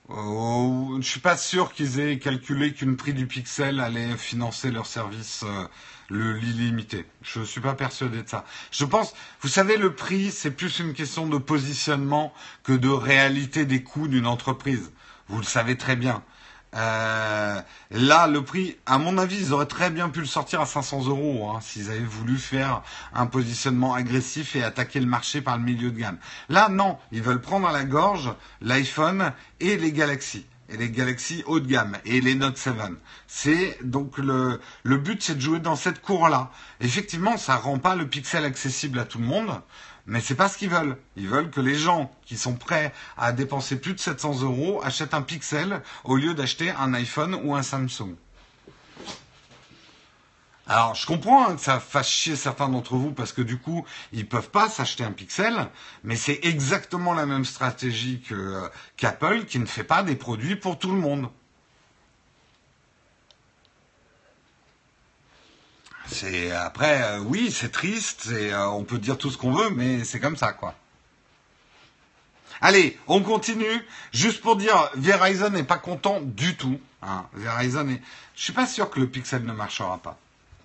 [0.09, 4.87] Oh, je suis pas sûr qu'ils aient calculé qu'une prix du pixel allait financer leur
[4.87, 5.67] service euh,
[6.11, 7.07] l'illimité.
[7.23, 8.45] Je suis pas persuadé de ça.
[8.71, 12.33] Je pense, vous savez, le prix, c'est plus une question de positionnement
[12.63, 14.93] que de réalité des coûts d'une entreprise.
[15.29, 16.23] Vous le savez très bien.
[16.77, 17.61] Euh,
[17.91, 21.07] là, le prix, à mon avis, ils auraient très bien pu le sortir à 500
[21.07, 22.83] euros hein, s'ils avaient voulu faire
[23.15, 26.19] un positionnement agressif et attaquer le marché par le milieu de gamme.
[26.49, 31.43] Là, non, ils veulent prendre à la gorge l'iPhone et les Galaxy et les Galaxy
[31.47, 32.75] haut de gamme et les Note 7.
[33.27, 36.51] C'est donc le, le but, c'est de jouer dans cette cour-là.
[36.81, 39.61] Effectivement, ça rend pas le Pixel accessible à tout le monde.
[40.07, 40.97] Mais c'est pas ce qu'ils veulent.
[41.17, 45.15] Ils veulent que les gens qui sont prêts à dépenser plus de 700 euros achètent
[45.15, 48.15] un Pixel au lieu d'acheter un iPhone ou un Samsung.
[50.69, 53.85] Alors, je comprends hein, que ça fasse chier certains d'entre vous parce que du coup,
[54.13, 55.69] ils peuvent pas s'acheter un Pixel,
[56.03, 60.79] mais c'est exactement la même stratégie euh, qu'Apple qui ne fait pas des produits pour
[60.79, 61.29] tout le monde.
[66.09, 70.05] C'est après, euh, oui, c'est triste, euh, on peut dire tout ce qu'on veut, mais
[70.05, 70.75] c'est comme ça, quoi.
[72.61, 73.87] Allez, on continue.
[74.13, 76.81] Juste pour dire, Verizon n'est pas content du tout.
[77.03, 77.27] Hein.
[77.35, 77.99] Verizon.
[78.35, 80.17] Je suis pas sûr que le Pixel ne marchera pas.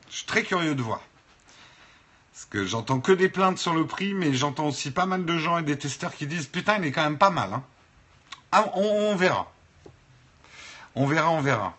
[0.09, 1.01] Je suis très curieux de voir.
[2.31, 5.37] Parce que j'entends que des plaintes sur le prix, mais j'entends aussi pas mal de
[5.37, 7.53] gens et des testeurs qui disent putain, il est quand même pas mal.
[7.53, 7.63] Hein.
[8.53, 9.51] Ah, on verra.
[10.95, 11.75] On verra, on verra.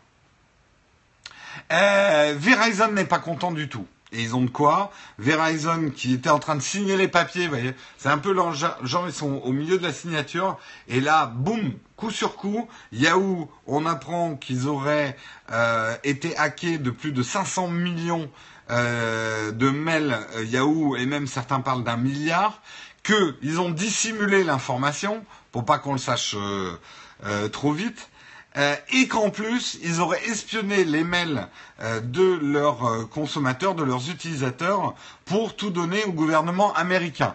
[1.70, 3.86] Euh, Verizon n'est pas content du tout.
[4.14, 7.54] Et ils ont de quoi Verizon qui était en train de signer les papiers, vous
[7.54, 11.72] voyez, c'est un peu genre ils sont au milieu de la signature et là, boum,
[11.96, 15.16] coup sur coup, Yahoo, on apprend qu'ils auraient
[15.50, 18.30] euh, été hackés de plus de 500 millions
[18.70, 22.60] euh, de mails Yahoo et même certains parlent d'un milliard,
[23.02, 26.36] qu'ils ont dissimulé l'information pour pas qu'on le sache
[27.50, 28.10] trop vite
[28.58, 31.48] euh, et qu'en plus, ils auraient espionné les mails
[31.80, 34.94] euh, de leurs euh, consommateurs, de leurs utilisateurs,
[35.24, 37.34] pour tout donner au gouvernement américain.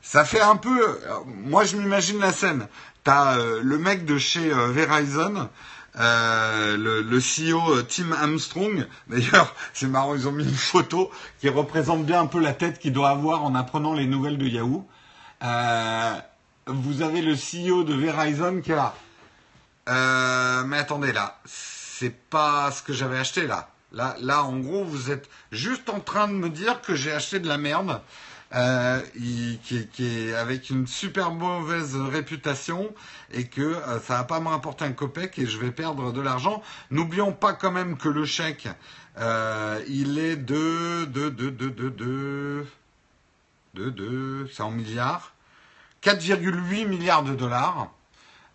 [0.00, 1.00] Ça fait un peu...
[1.26, 2.68] moi, je m'imagine la scène.
[3.02, 5.48] T'as le mec de chez Verizon,
[5.96, 8.86] le, le, CEO Tim Armstrong.
[9.08, 11.10] D'ailleurs, c'est marrant, ils ont mis une photo
[11.40, 14.46] qui représente bien un peu la tête qu'il doit avoir en apprenant les nouvelles de
[14.46, 14.86] Yahoo.
[16.66, 18.94] vous avez le CEO de Verizon qui là.
[19.88, 23.70] Euh, mais attendez là, c'est pas ce que j'avais acheté là.
[23.92, 27.40] Là, là, en gros, vous êtes juste en train de me dire que j'ai acheté
[27.40, 28.02] de la merde,
[28.54, 32.94] euh, qui, est avec une super mauvaise réputation
[33.32, 36.20] et que euh, ça va pas me rapporter un copec et je vais perdre de
[36.20, 36.62] l'argent.
[36.90, 38.68] N'oublions pas quand même que le chèque,
[39.88, 42.66] il est de de de de de de
[43.74, 45.32] de, de c'est en milliards,
[46.02, 47.90] 4,8 milliards de dollars.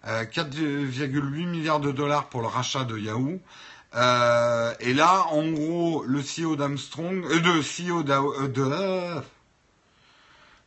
[0.06, 3.40] 4,8 milliards de dollars pour le rachat de Yahoo.
[3.96, 9.22] Euh, et là, en gros, le CEO d'Armstrong, euh, euh, de,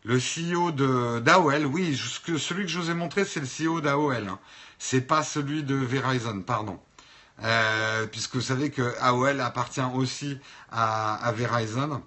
[0.05, 4.31] le CEO de d'AOL, oui, celui que je vous ai montré, c'est le CEO d'AOL.
[4.79, 6.79] C'est pas celui de Verizon, pardon.
[7.45, 10.39] euh, puisque vous savez que AOL appartient aussi
[10.71, 12.03] à, Verizon.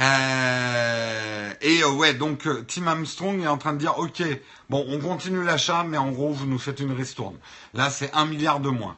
[0.00, 4.22] Euh, et ouais, donc Tim Armstrong est en train de dire, ok,
[4.70, 7.36] bon, on continue l'achat, mais en gros, vous nous faites une ristourne.
[7.74, 8.96] Là, c'est un milliard de moins.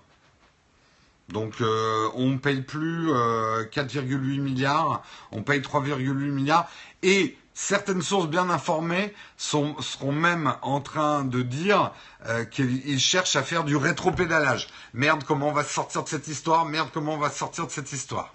[1.31, 6.69] Donc on ne paye plus 4,8 milliards, on paye 3,8 milliards.
[7.03, 11.93] Et certaines sources bien informées seront même en train de dire
[12.27, 14.69] euh, qu'ils cherchent à faire du rétro-pédalage.
[14.93, 16.67] Merde, comment on va sortir de cette histoire?
[16.67, 18.34] Merde, comment on va sortir de cette histoire?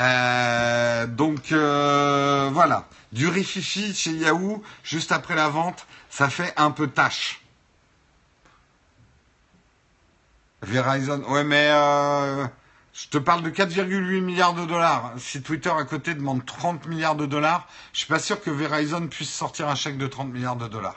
[0.00, 6.70] Euh, Donc euh, voilà, du rififi chez Yahoo juste après la vente, ça fait un
[6.70, 7.42] peu tâche.
[10.62, 11.70] Verizon, ouais mais
[13.00, 15.12] je te parle de 4,8 milliards de dollars.
[15.18, 19.06] Si Twitter à côté demande 30 milliards de dollars, je suis pas sûr que Verizon
[19.06, 20.96] puisse sortir un chèque de 30 milliards de dollars.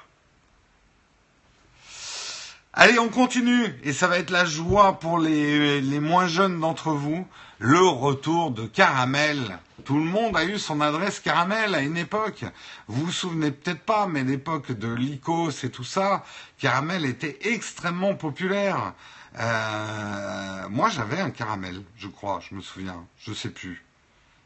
[2.74, 3.80] Allez, on continue.
[3.84, 7.28] Et ça va être la joie pour les, les moins jeunes d'entre vous.
[7.64, 9.60] Le retour de Caramel.
[9.86, 12.44] Tout le monde a eu son adresse Caramel à une époque.
[12.88, 16.24] Vous vous souvenez peut-être pas, mais l'époque de l'ICOS et tout ça,
[16.58, 18.96] Caramel était extrêmement populaire.
[19.38, 23.86] Euh, moi, j'avais un caramel, je crois, je me souviens, je sais plus.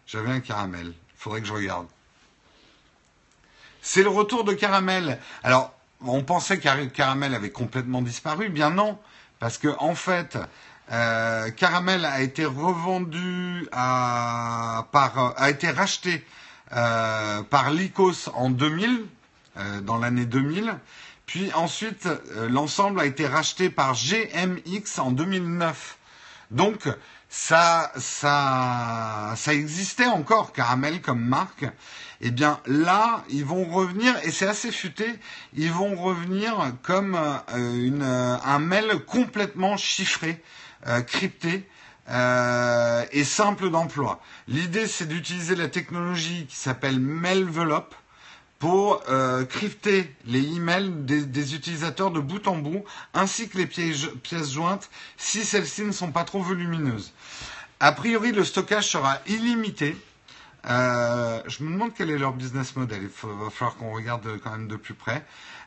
[0.05, 0.88] J'avais un caramel.
[0.88, 1.88] Il faudrait que je regarde.
[3.82, 5.22] C'est le retour de caramel.
[5.41, 8.49] Alors, on pensait que caramel avait complètement disparu.
[8.49, 8.99] Bien non,
[9.39, 10.38] parce que en fait,
[10.91, 16.25] euh, caramel a été revendu par, a été racheté
[16.73, 19.05] euh, par Lycos en 2000,
[19.83, 20.75] dans l'année 2000.
[21.25, 25.97] Puis ensuite, euh, l'ensemble a été racheté par GMX en 2009.
[26.51, 26.88] Donc,
[27.29, 31.65] ça, ça, ça existait encore, Caramel comme marque.
[32.21, 35.19] Eh bien, là, ils vont revenir, et c'est assez futé,
[35.53, 40.41] ils vont revenir comme euh, euh, un mail complètement chiffré,
[41.07, 41.67] crypté,
[42.09, 44.21] et simple d'emploi.
[44.47, 47.95] L'idée, c'est d'utiliser la technologie qui s'appelle Mailvelope,
[48.59, 52.83] pour euh, crypter les emails des, utilisateurs de bout en bout,
[53.13, 57.13] ainsi que les pièces, jointes, si celles-ci ne sont pas trop volumineuses.
[57.79, 59.97] A priori, le stockage sera illimité.
[60.67, 63.01] Euh, je me demande quel est leur business model.
[63.03, 65.23] Il va falloir qu'on regarde quand même de plus près.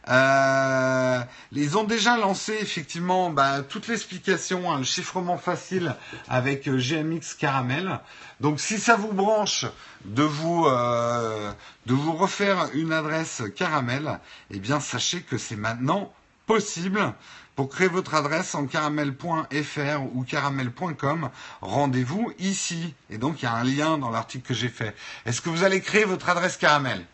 [0.08, 1.20] Euh,
[1.52, 5.94] ils ont déjà lancé effectivement bah, toute l'explication, hein, le chiffrement facile
[6.28, 8.00] avec euh, GMX Caramel.
[8.40, 9.66] Donc si ça vous branche
[10.04, 11.52] de vous euh,
[11.86, 14.18] de vous refaire une adresse Caramel,
[14.50, 16.12] eh bien sachez que c'est maintenant
[16.46, 17.14] possible.
[17.54, 21.28] Pour créer votre adresse en caramel.fr ou caramel.com,
[21.60, 22.94] rendez-vous ici.
[23.10, 24.94] Et donc il y a un lien dans l'article que j'ai fait.
[25.26, 27.04] Est-ce que vous allez créer votre adresse Caramel?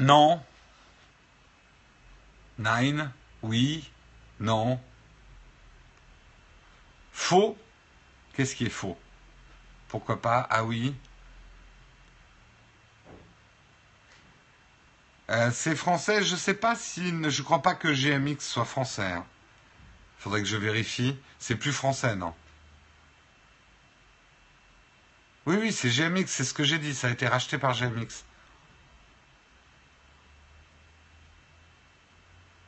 [0.00, 0.42] Non.
[2.58, 3.10] Nine.
[3.42, 3.90] Oui.
[4.40, 4.80] Non.
[7.12, 7.56] Faux.
[8.34, 8.98] Qu'est-ce qui est faux?
[9.88, 10.46] Pourquoi pas?
[10.50, 10.94] Ah oui.
[15.30, 17.12] Euh, c'est français, je sais pas si.
[17.30, 19.12] Je crois pas que GMX soit français.
[19.12, 19.26] Hein.
[20.18, 21.16] Faudrait que je vérifie.
[21.38, 22.34] C'est plus français, non?
[25.46, 26.94] Oui, oui, c'est GMX, c'est ce que j'ai dit.
[26.94, 28.24] Ça a été racheté par GMX.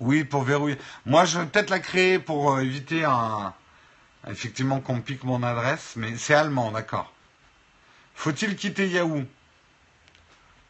[0.05, 0.77] Oui, pour verrouiller.
[1.07, 3.55] Moi, je vais peut-être la créer pour euh, éviter un,
[4.31, 7.11] effectivement qu'on pique mon adresse, mais c'est allemand, d'accord.
[8.15, 9.23] Faut-il quitter Yahoo?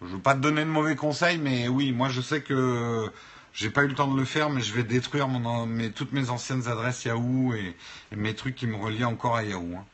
[0.00, 3.10] Je ne veux pas te donner de mauvais conseils, mais oui, moi je sais que
[3.52, 6.30] j'ai pas eu le temps de le faire, mais je vais détruire mon, toutes mes
[6.30, 7.76] anciennes adresses Yahoo et,
[8.14, 9.76] mes trucs qui me relient encore à Yahoo.
[9.76, 9.84] Hein.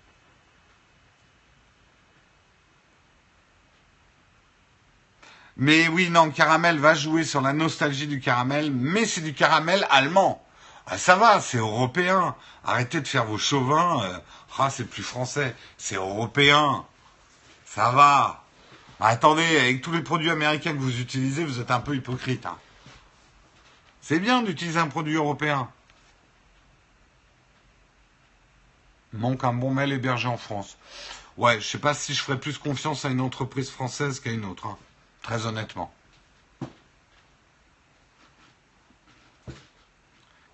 [5.57, 9.87] Mais oui, non, Caramel va jouer sur la nostalgie du caramel, mais c'est du caramel
[9.91, 10.43] allemand.
[10.87, 12.35] Ah, ça va, c'est européen.
[12.65, 14.03] Arrêtez de faire vos chauvins.
[14.05, 14.19] Euh,
[14.59, 15.55] ah, c'est plus français.
[15.79, 16.85] C'est européen.
[17.65, 18.45] Ça va.
[18.99, 22.47] attendez, avec tous les produits américains que vous utilisez, vous êtes un peu hypocrite.
[22.47, 22.59] Hein.
[24.01, 25.69] C'est bien d'utiliser un produit européen.
[29.13, 30.77] Manque un bon mail hébergé en France.
[31.37, 34.45] Ouais, je sais pas si je ferais plus confiance à une entreprise française qu'à une
[34.45, 34.67] autre.
[34.67, 34.79] Hein
[35.23, 35.93] très honnêtement.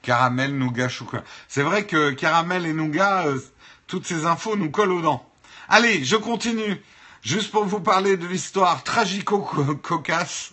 [0.03, 1.25] Caramel, nougat, chocolat.
[1.49, 3.41] C'est vrai que caramel et nougat, euh,
[3.87, 5.29] toutes ces infos nous collent aux dents.
[5.69, 6.81] Allez, je continue.
[7.23, 10.53] Juste pour vous parler de l'histoire tragico-cocasse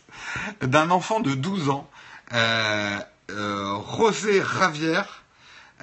[0.61, 1.87] d'un enfant de 12 ans,
[2.33, 2.99] euh,
[3.29, 5.23] euh, José Ravière,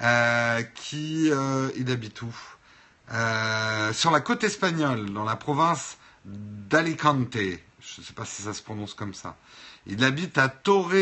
[0.01, 1.31] euh, qui,
[1.77, 2.35] il habite où?
[3.93, 7.37] Sur la côte espagnole, dans la province d'Alicante
[7.95, 9.35] je ne sais pas si ça se prononce comme ça.
[9.85, 10.93] Il habite à Torre,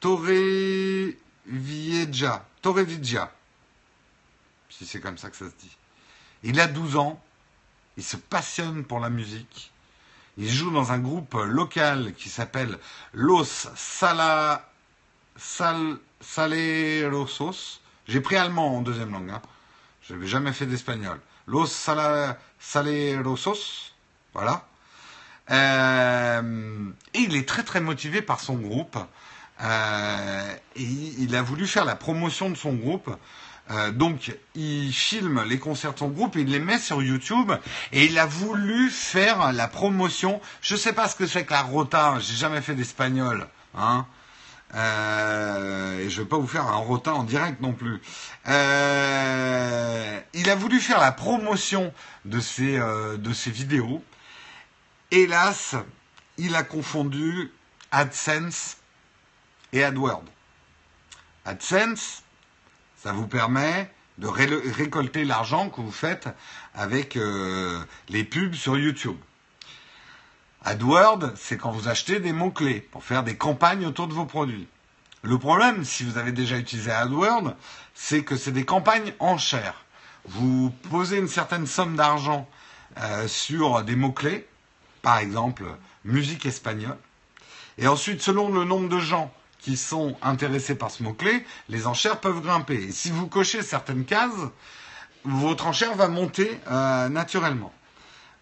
[0.00, 1.14] Torrevieja.
[2.62, 3.32] Torrevieja.
[4.70, 5.76] Si c'est comme ça que ça se dit.
[6.42, 7.22] Il a 12 ans.
[7.96, 9.70] Il se passionne pour la musique.
[10.36, 12.80] Il joue dans un groupe local qui s'appelle
[13.12, 14.68] Los Sala,
[15.36, 17.80] Sal, Salerosos.
[18.08, 19.30] J'ai pris allemand en deuxième langue.
[19.30, 19.40] Hein.
[20.02, 21.20] Je n'avais jamais fait d'espagnol.
[21.46, 23.94] Los Sala, Salerosos.
[24.32, 24.66] Voilà.
[25.50, 28.98] Euh, et il est très très motivé par son groupe.
[29.62, 33.14] Euh, et il a voulu faire la promotion de son groupe.
[33.70, 37.50] Euh, donc, il filme les concerts de son groupe, il les met sur YouTube,
[37.92, 40.40] et il a voulu faire la promotion.
[40.60, 44.06] Je ne sais pas ce que c'est que la rota, j'ai jamais fait d'espagnol, hein.
[44.74, 48.02] Et je vais pas vous faire un rota en direct non plus.
[48.46, 48.50] Il
[50.50, 51.92] a voulu faire la promotion
[52.24, 54.02] de ses, de ses vidéos.
[55.14, 55.76] Hélas,
[56.38, 57.52] il a confondu
[57.92, 58.78] AdSense
[59.72, 60.24] et AdWord.
[61.44, 62.24] AdSense,
[63.00, 66.28] ça vous permet de récolter l'argent que vous faites
[66.74, 69.16] avec euh, les pubs sur YouTube.
[70.64, 74.66] AdWord, c'est quand vous achetez des mots-clés pour faire des campagnes autour de vos produits.
[75.22, 77.54] Le problème, si vous avez déjà utilisé AdWord,
[77.94, 79.84] c'est que c'est des campagnes en chair.
[80.24, 82.48] Vous posez une certaine somme d'argent
[82.98, 84.48] euh, sur des mots-clés,
[85.04, 85.64] par exemple
[86.04, 86.98] musique espagnole,
[87.78, 92.20] et ensuite, selon le nombre de gens qui sont intéressés par ce mot-clé, les enchères
[92.20, 92.84] peuvent grimper.
[92.84, 94.30] Et si vous cochez certaines cases,
[95.24, 97.72] votre enchère va monter euh, naturellement.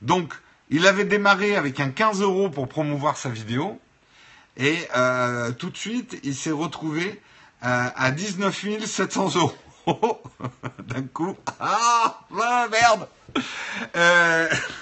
[0.03, 0.35] Donc,
[0.69, 3.81] il avait démarré avec un 15 euros pour promouvoir sa vidéo.
[4.57, 7.21] Et euh, tout de suite, il s'est retrouvé
[7.65, 9.55] euh, à 19 700 euros.
[10.85, 11.37] D'un coup.
[11.61, 13.09] Ah, ah merde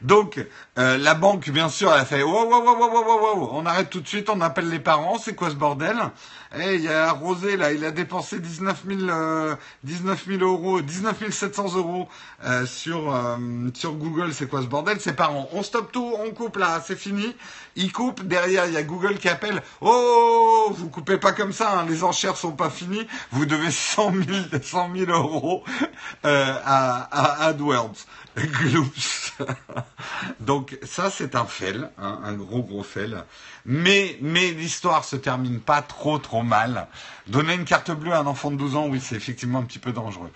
[0.00, 0.44] Donc,
[0.78, 3.90] euh, la banque, bien sûr, elle a fait wow, wow, wow, wow, wow, on arrête
[3.90, 5.96] tout de suite, on appelle les parents, c'est quoi ce bordel?
[6.54, 10.82] Eh, il y a Rosé, là, il a dépensé 19 000, euh, 19 000 euros,
[10.82, 12.08] 19 700 euros
[12.44, 13.38] euh, sur, euh,
[13.72, 15.00] sur Google, c'est quoi ce bordel?
[15.00, 17.34] Ses parents, on stoppe tout, on coupe là, c'est fini.
[17.74, 21.78] Ils coupent, derrière, il y a Google qui appelle, oh, vous coupez pas comme ça,
[21.80, 25.64] hein, les enchères sont pas finies, vous devez 100 000, 100 000 euros
[26.22, 28.06] à AdWords.
[30.40, 33.16] Donc ça c'est un fail, hein, un gros gros fail.
[33.66, 36.88] Mais mais l'histoire se termine pas trop trop mal.
[37.26, 39.78] Donner une carte bleue à un enfant de 12 ans, oui c'est effectivement un petit
[39.78, 40.30] peu dangereux.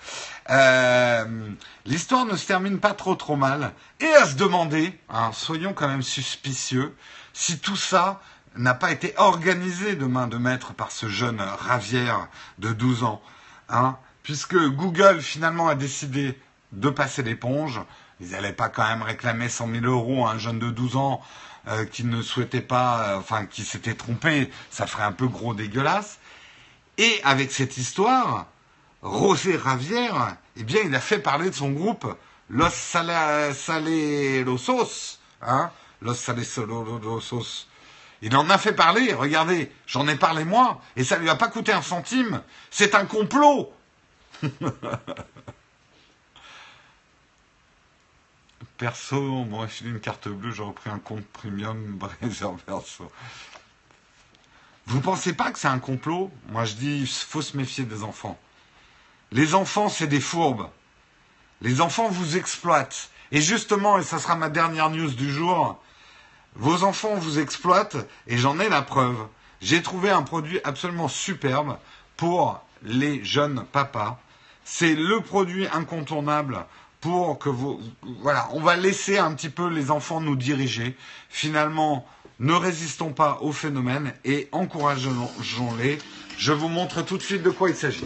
[0.50, 1.48] Euh,
[1.86, 3.72] l'histoire ne se termine pas trop trop mal.
[4.00, 6.94] Et à se demander, hein, soyons quand même suspicieux,
[7.32, 8.20] si tout ça
[8.56, 12.28] n'a pas été organisé de main de maître par ce jeune Ravière
[12.58, 13.22] de 12 ans.
[13.68, 16.38] Hein, puisque Google finalement a décidé
[16.72, 17.80] de passer l'éponge.
[18.20, 21.22] Ils n'allaient pas quand même réclamer 100 000 euros à un jeune de 12 ans
[21.68, 24.50] euh, qui ne souhaitait pas, euh, enfin qui s'était trompé.
[24.70, 26.18] Ça ferait un peu gros dégueulasse.
[26.98, 28.46] Et avec cette histoire,
[29.02, 32.06] Rosé Ravière, eh bien, il a fait parler de son groupe
[32.48, 33.58] Los Salerosos,
[35.42, 37.66] hein, Los Salerosos.
[38.22, 41.48] Il en a fait parler, regardez, j'en ai parlé moi, et ça lui a pas
[41.48, 42.40] coûté un centime.
[42.70, 43.72] C'est un complot.
[48.78, 51.98] Perso, moi, je une carte bleue, j'ai repris un compte premium
[52.66, 53.10] perso.
[54.86, 56.30] Vous pensez pas que c'est un complot?
[56.50, 58.38] Moi, je dis, il faut se méfier des enfants.
[59.32, 60.68] Les enfants, c'est des fourbes.
[61.62, 63.10] Les enfants vous exploitent.
[63.32, 65.82] Et justement, et ça sera ma dernière news du jour,
[66.54, 67.96] vos enfants vous exploitent
[68.26, 69.26] et j'en ai la preuve.
[69.60, 71.78] J'ai trouvé un produit absolument superbe
[72.16, 74.20] pour les jeunes papas.
[74.64, 76.66] C'est le produit incontournable
[77.38, 77.80] que vous...
[78.20, 80.96] Voilà, on va laisser un petit peu les enfants nous diriger.
[81.28, 82.06] Finalement,
[82.40, 85.98] ne résistons pas au phénomène et encourageons-les.
[86.38, 88.04] Je vous montre tout de suite de quoi il s'agit.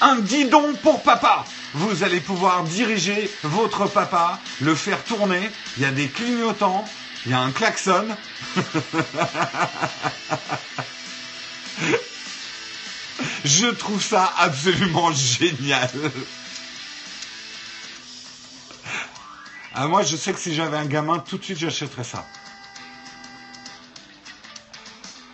[0.00, 5.50] Un guidon pour papa vous allez pouvoir diriger votre papa, le faire tourner.
[5.78, 6.84] Il y a des clignotants,
[7.24, 8.08] il y a un klaxon.
[13.44, 15.90] Je trouve ça absolument génial.
[19.74, 22.26] Ah, moi, je sais que si j'avais un gamin, tout de suite, j'achèterais ça.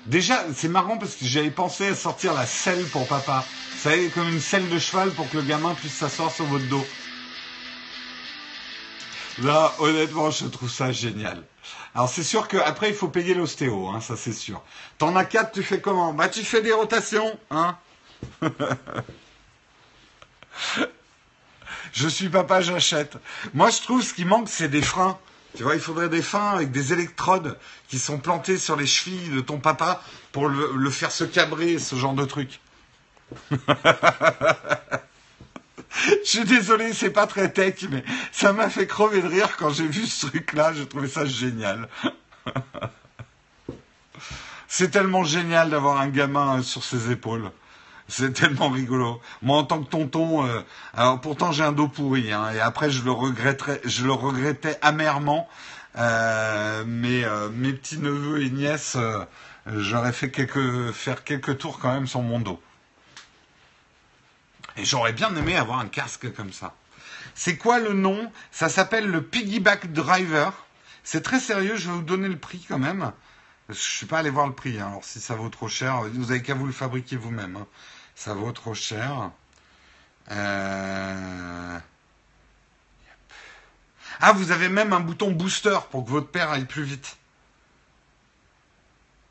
[0.06, 3.44] Déjà, c'est marrant parce que j'avais pensé à sortir la selle pour papa.
[3.72, 6.66] Vous savez, comme une selle de cheval pour que le gamin puisse s'asseoir sur votre
[6.68, 6.86] dos.
[9.42, 11.42] Là, honnêtement, je trouve ça génial.
[11.94, 14.62] Alors c'est sûr qu'après, il faut payer l'ostéo, hein, ça c'est sûr.
[14.98, 16.12] T'en as quatre, tu fais comment?
[16.12, 17.76] Bah tu fais des rotations, hein
[21.92, 23.16] Je suis papa, j'achète.
[23.54, 25.18] Moi, je trouve ce qui manque, c'est des freins.
[25.56, 27.58] Tu vois, il faudrait des freins avec des électrodes
[27.88, 31.78] qui sont plantés sur les chevilles de ton papa pour le, le faire se cabrer,
[31.78, 32.60] ce genre de truc.
[36.24, 39.70] Je suis désolé, c'est pas très tech, mais ça m'a fait crever de rire quand
[39.70, 40.72] j'ai vu ce truc-là.
[40.74, 41.88] J'ai trouvé ça génial.
[44.68, 47.50] c'est tellement génial d'avoir un gamin sur ses épaules.
[48.06, 49.20] C'est tellement rigolo.
[49.42, 50.60] Moi, en tant que tonton, euh,
[50.94, 54.78] alors pourtant j'ai un dos pourri, hein, et après je le regretterais, je le regrettais
[54.80, 55.48] amèrement.
[55.98, 59.24] Euh, mais euh, mes petits neveux et nièces, euh,
[59.66, 60.30] j'aurais fait
[60.92, 62.60] faire quelques tours quand même sur mon dos.
[64.84, 66.74] J'aurais bien aimé avoir un casque comme ça.
[67.34, 68.30] C'est quoi le nom?
[68.50, 70.52] Ça s'appelle le Piggyback Driver.
[71.04, 73.12] C'est très sérieux, je vais vous donner le prix quand même.
[73.68, 74.88] Je suis pas allé voir le prix, hein.
[74.88, 77.56] alors si ça vaut trop cher, vous avez qu'à vous le fabriquer vous-même.
[77.56, 77.66] Hein.
[78.14, 79.30] Ça vaut trop cher.
[80.30, 81.78] Euh...
[84.20, 87.16] Ah, vous avez même un bouton booster pour que votre père aille plus vite.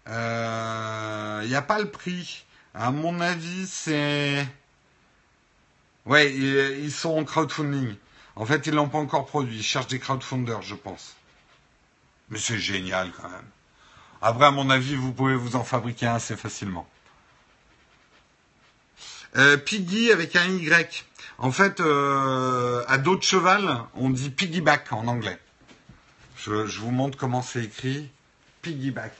[0.05, 2.45] Il euh, n'y a pas le prix.
[2.73, 4.47] À mon avis, c'est...
[6.07, 7.95] Ouais, ils sont en crowdfunding.
[8.37, 9.57] En fait, ils l'ont pas encore produit.
[9.57, 11.15] Ils cherchent des crowdfunders, je pense.
[12.29, 13.45] Mais c'est génial quand même.
[14.21, 16.87] Après, à mon avis, vous pouvez vous en fabriquer assez facilement.
[19.35, 21.05] Euh, Piggy avec un Y.
[21.39, 25.37] En fait, euh, à dos de cheval, on dit piggyback en anglais.
[26.37, 28.09] Je vous montre comment c'est écrit.
[28.61, 29.13] Piggyback.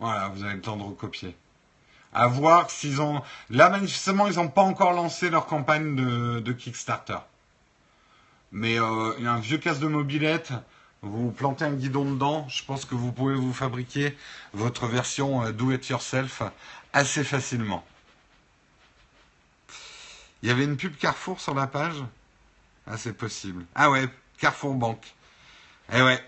[0.00, 1.36] Voilà, vous avez le temps de recopier.
[2.12, 3.22] À voir s'ils ont.
[3.50, 7.18] Là, manifestement, ils n'ont pas encore lancé leur campagne de, Kickstarter.
[8.50, 10.52] Mais euh, un vieux casque de mobilette,
[11.02, 14.16] vous plantez un guidon dedans, je pense que vous pouvez vous fabriquer
[14.52, 16.42] votre version euh, do it yourself
[16.92, 17.84] assez facilement.
[20.42, 22.02] Il y avait une pub Carrefour sur la page?
[22.86, 23.64] Ah, c'est possible.
[23.74, 25.14] Ah ouais, Carrefour Banque.
[25.92, 26.20] Eh ouais,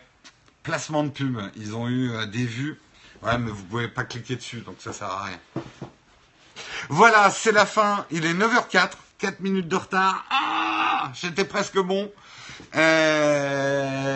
[0.62, 1.40] placement de pub.
[1.56, 2.78] Ils ont eu euh, des vues.
[3.22, 5.38] Ouais, mais vous pouvez pas cliquer dessus, donc ça sert à rien.
[6.88, 8.04] Voilà, c'est la fin.
[8.10, 10.24] Il est 9h04, 4 minutes de retard.
[10.30, 12.10] Ah, j'étais presque bon.
[12.74, 14.12] Euh,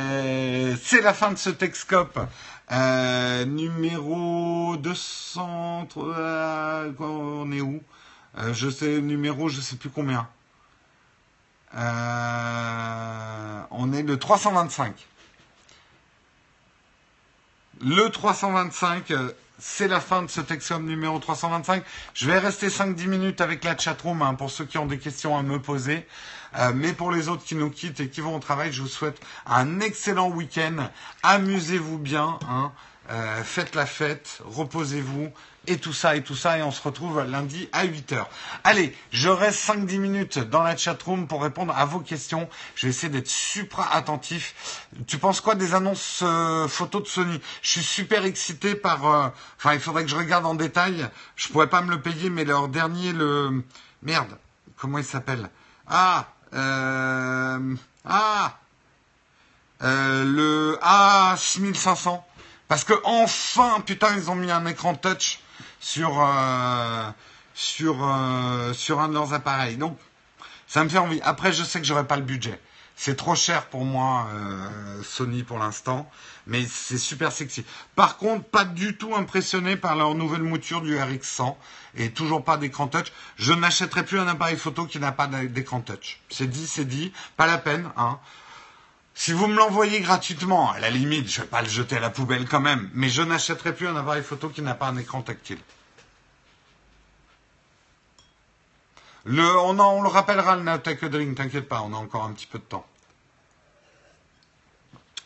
[0.82, 2.18] c'est la fin de ce Texcope.
[2.72, 5.86] Euh, numéro 200.
[5.98, 7.80] Euh, on est où?
[8.38, 10.28] Euh, Je sais, numéro, je sais plus combien.
[13.70, 15.06] On est le 325.
[17.80, 19.12] Le 325,
[19.58, 21.82] c'est la fin de ce Texcom numéro 325.
[22.14, 25.36] Je vais rester 5-10 minutes avec la chatroom hein, pour ceux qui ont des questions
[25.36, 26.06] à me poser.
[26.58, 28.88] Euh, mais pour les autres qui nous quittent et qui vont au travail, je vous
[28.88, 30.88] souhaite un excellent week-end.
[31.22, 32.38] Amusez-vous bien.
[32.48, 32.72] Hein.
[33.10, 35.30] Euh, faites la fête, reposez-vous,
[35.66, 38.24] et tout ça, et tout ça, et on se retrouve lundi à 8h.
[38.64, 42.48] Allez, je reste 5-10 minutes dans la chatroom pour répondre à vos questions.
[42.74, 44.86] Je vais essayer d'être super attentif.
[45.06, 47.40] Tu penses quoi des annonces euh, photos de Sony?
[47.62, 49.06] Je suis super excité par...
[49.06, 51.08] euh, Enfin, il faudrait que je regarde en détail.
[51.36, 53.64] Je pourrais pas me le payer, mais leur dernier, le...
[54.02, 54.36] Merde,
[54.76, 55.48] comment il s'appelle?
[55.88, 57.74] Ah euh...
[58.04, 58.58] Ah
[59.82, 62.22] euh, Le A6500.
[62.68, 65.40] Parce que enfin, putain, ils ont mis un écran touch
[65.80, 67.10] sur euh,
[67.80, 69.76] euh, sur un de leurs appareils.
[69.76, 69.98] Donc,
[70.66, 71.20] ça me fait envie.
[71.22, 72.60] Après, je sais que j'aurai pas le budget.
[72.98, 76.10] C'est trop cher pour moi, euh, Sony pour l'instant,
[76.46, 77.62] mais c'est super sexy.
[77.94, 81.56] Par contre, pas du tout impressionné par leur nouvelle mouture du RX100
[81.96, 83.12] et toujours pas d'écran touch.
[83.36, 86.20] Je n'achèterai plus un appareil photo qui n'a pas d'écran touch.
[86.30, 87.90] C'est dit, c'est dit, pas la peine.
[87.98, 88.18] Hein.
[89.18, 92.10] Si vous me l'envoyez gratuitement, à la limite, je vais pas le jeter à la
[92.10, 95.22] poubelle quand même, mais je n'achèterai plus un appareil photo qui n'a pas un écran
[95.22, 95.58] tactile.
[99.24, 102.58] Le, on, le rappellera le Nowtech Drink, t'inquiète pas, on a encore un petit peu
[102.58, 102.86] de temps.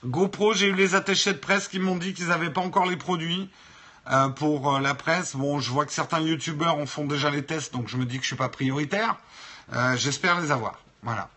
[0.05, 2.97] GoPro, j'ai eu les attachés de presse qui m'ont dit qu'ils n'avaient pas encore les
[2.97, 3.51] produits
[4.13, 5.35] euh, pour euh, la presse.
[5.35, 8.19] Bon, je vois que certains youtubeurs en font déjà les tests, donc je me dis
[8.19, 9.17] que je suis pas prioritaire.
[9.73, 10.79] Euh, J'espère les avoir.
[11.03, 11.29] Voilà.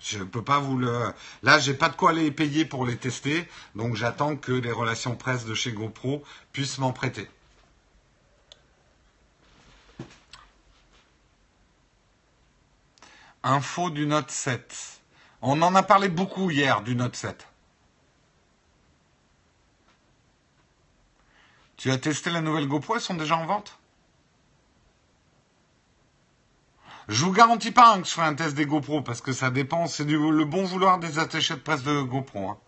[0.00, 1.12] Je peux pas vous le.
[1.42, 5.16] Là, j'ai pas de quoi les payer pour les tester, donc j'attends que les relations
[5.16, 6.22] presse de chez GoPro
[6.52, 7.28] puissent m'en prêter.
[13.42, 15.00] Info du Note 7.
[15.42, 17.46] On en a parlé beaucoup hier du Note 7.
[21.76, 23.77] Tu as testé la nouvelle GoPro, elles sont déjà en vente?
[27.08, 29.50] Je vous garantis pas hein, que je ferai un test des GoPro parce que ça
[29.50, 32.50] dépend, c'est du le bon vouloir des attachés de presse de GoPro.
[32.50, 32.58] Hein.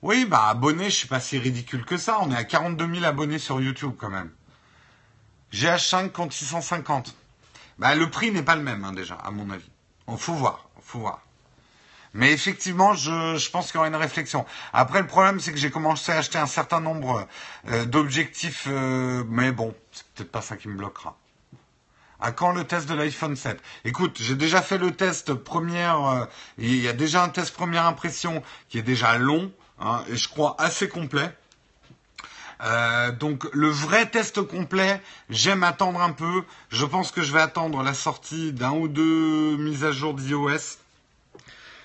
[0.00, 2.18] Oui, bah abonnés, je suis pas si ridicule que ça.
[2.22, 4.30] On est à 42 000 abonnés sur YouTube quand même.
[5.52, 7.14] GH5 contre 650.
[7.78, 9.70] Bah le prix n'est pas le même hein, déjà, à mon avis.
[10.06, 11.20] On faut voir, faut voir.
[12.14, 14.46] Mais effectivement, je, pense qu'il y aura une réflexion.
[14.72, 17.26] Après, le problème, c'est que j'ai commencé à acheter un certain nombre
[17.68, 21.18] euh, d'objectifs, euh, mais bon, c'est peut-être pas ça qui me bloquera.
[22.20, 26.24] À quand le test de l'iPhone 7 Écoute, j'ai déjà fait le test première, euh,
[26.56, 29.50] il y a déjà un test première impression qui est déjà long,
[29.80, 31.30] hein, et je crois assez complet.
[33.18, 36.44] Donc le vrai test complet, j'aime attendre un peu.
[36.70, 40.78] Je pense que je vais attendre la sortie d'un ou deux mises à jour d'iOS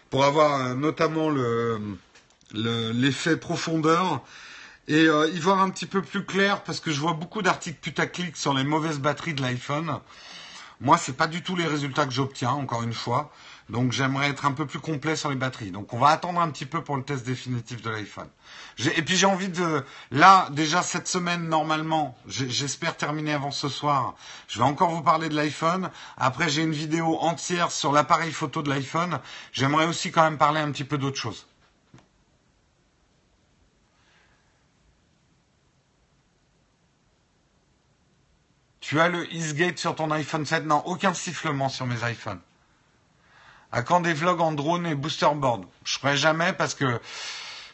[0.09, 1.29] pour avoir euh, notamment
[2.53, 4.21] l'effet profondeur
[4.87, 8.35] et y voir un petit peu plus clair parce que je vois beaucoup d'articles putaclic
[8.35, 9.99] sur les mauvaises batteries de l'iPhone.
[10.81, 13.31] Moi, c'est pas du tout les résultats que j'obtiens, encore une fois.
[13.69, 15.69] Donc, j'aimerais être un peu plus complet sur les batteries.
[15.69, 18.27] Donc, on va attendre un petit peu pour le test définitif de l'iPhone.
[18.95, 24.15] Et puis, j'ai envie de, là, déjà cette semaine, normalement, j'espère terminer avant ce soir.
[24.47, 25.91] Je vais encore vous parler de l'iPhone.
[26.17, 29.19] Après, j'ai une vidéo entière sur l'appareil photo de l'iPhone.
[29.53, 31.45] J'aimerais aussi quand même parler un petit peu d'autre chose.
[38.79, 42.39] Tu as le Eastgate sur ton iPhone 7 Non, aucun sifflement sur mes iPhones.
[43.71, 46.99] À quand des vlogs en drone et boosterboard Je ferai jamais parce que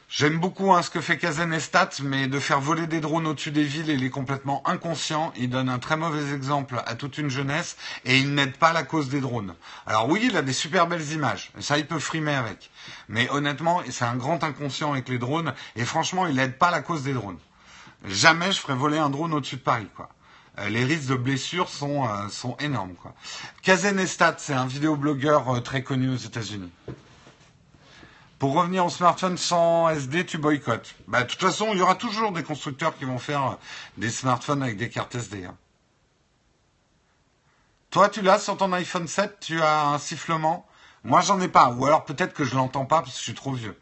[0.09, 3.63] j'aime beaucoup hein, ce que fait Kazenestat, mais de faire voler des drones au-dessus des
[3.63, 5.31] villes, il est complètement inconscient.
[5.37, 8.83] Il donne un très mauvais exemple à toute une jeunesse et il n'aide pas la
[8.83, 9.55] cause des drones.
[9.87, 12.71] Alors oui, il a des super belles images, ça il peut frimer avec.
[13.07, 16.81] Mais honnêtement, c'est un grand inconscient avec les drones et franchement, il n'aide pas la
[16.81, 17.39] cause des drones.
[18.03, 20.09] Jamais je ferai voler un drone au-dessus de Paris, quoi.
[20.59, 22.93] Euh, les risques de blessures sont, euh, sont énormes.
[22.95, 23.13] Quoi.
[23.61, 26.71] Kazenestat, c'est un vidéoblogueur euh, très connu aux États-Unis.
[28.39, 30.95] Pour revenir au smartphone sans SD, tu boycottes.
[31.07, 33.57] Bah, de toute façon, il y aura toujours des constructeurs qui vont faire
[33.97, 35.45] des smartphones avec des cartes SD.
[35.45, 35.55] Hein.
[37.89, 40.67] Toi, tu l'as sur ton iPhone 7, tu as un sifflement?
[41.03, 41.69] Moi, j'en ai pas.
[41.69, 43.79] Ou alors peut-être que je l'entends pas parce que je suis trop vieux.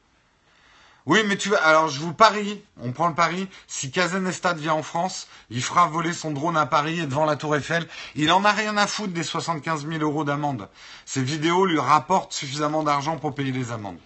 [1.05, 1.57] Oui, mais tu vas.
[1.57, 3.49] Alors, je vous parie, on prend le pari.
[3.67, 7.35] Si Kazanestat vient en France, il fera voler son drone à Paris et devant la
[7.35, 7.87] Tour Eiffel.
[8.15, 10.69] Il en a rien à foutre des 75 000 euros d'amende.
[11.05, 13.99] Ces vidéos lui rapportent suffisamment d'argent pour payer les amendes.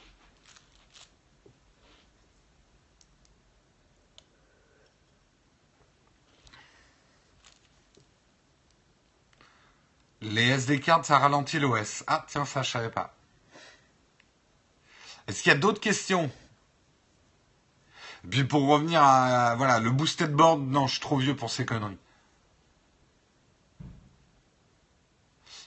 [10.21, 12.03] Les SD cards, ça ralentit l'OS.
[12.07, 13.13] Ah, tiens, ça, je savais pas.
[15.27, 16.31] Est-ce qu'il y a d'autres questions?
[18.29, 21.65] Puis pour revenir à, voilà, le boosted board, non, je suis trop vieux pour ces
[21.65, 21.97] conneries.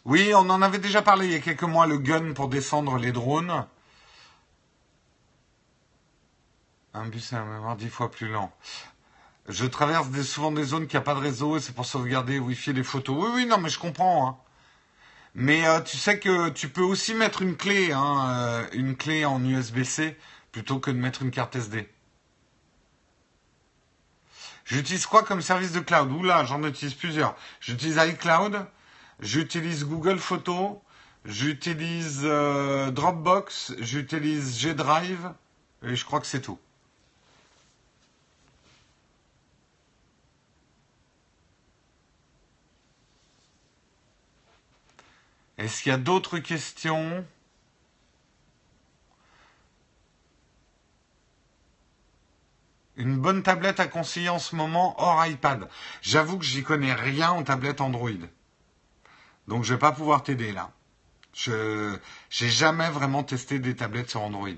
[0.04, 2.96] Oui, on en avait déjà parlé il y a quelques mois, le gun pour descendre
[2.96, 3.66] les drones.
[6.94, 8.52] Un bus à mémoire dix fois plus lent.
[9.48, 12.72] Je traverse souvent des zones qui n'ont pas de réseau et c'est pour sauvegarder Wi-Fi
[12.72, 13.16] les photos.
[13.18, 14.28] Oui, oui, non, mais je comprends.
[14.28, 14.36] Hein.
[15.34, 19.24] Mais euh, tu sais que tu peux aussi mettre une clé, hein, euh, une clé
[19.24, 20.16] en USB-C
[20.52, 21.88] plutôt que de mettre une carte SD.
[24.70, 26.12] J'utilise quoi comme service de cloud?
[26.12, 27.34] Oula, j'en utilise plusieurs.
[27.60, 28.64] J'utilise iCloud,
[29.18, 30.76] j'utilise Google Photos,
[31.24, 35.32] j'utilise euh, Dropbox, j'utilise G-Drive,
[35.82, 36.60] et je crois que c'est tout.
[45.58, 47.24] Est-ce qu'il y a d'autres questions?
[53.01, 55.66] Une bonne tablette à conseiller en ce moment hors iPad.
[56.03, 58.11] J'avoue que j'y connais rien en tablette Android.
[59.48, 60.70] Donc je vais pas pouvoir t'aider là.
[61.32, 61.96] Je
[62.28, 64.51] j'ai jamais vraiment testé des tablettes sur Android.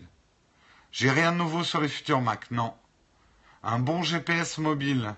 [0.90, 2.74] J'ai rien de nouveau sur les futurs Mac, non.
[3.62, 5.14] Un bon GPS mobile,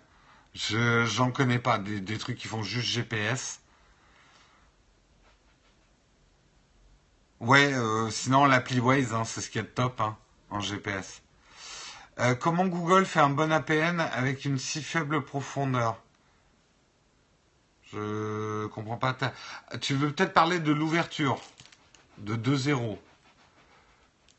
[0.53, 3.63] je j'en connais pas des, trucs qui font juste GPS.
[7.41, 10.19] Ouais, euh, sinon l'appli Waze, hein, c'est ce qui est top hein,
[10.51, 11.24] en GPS.
[12.21, 16.01] Euh, comment Google fait un bon APN avec une si faible profondeur?
[17.93, 19.17] Je comprends pas.
[19.81, 21.41] Tu veux peut-être parler de l'ouverture
[22.19, 22.99] de 2.0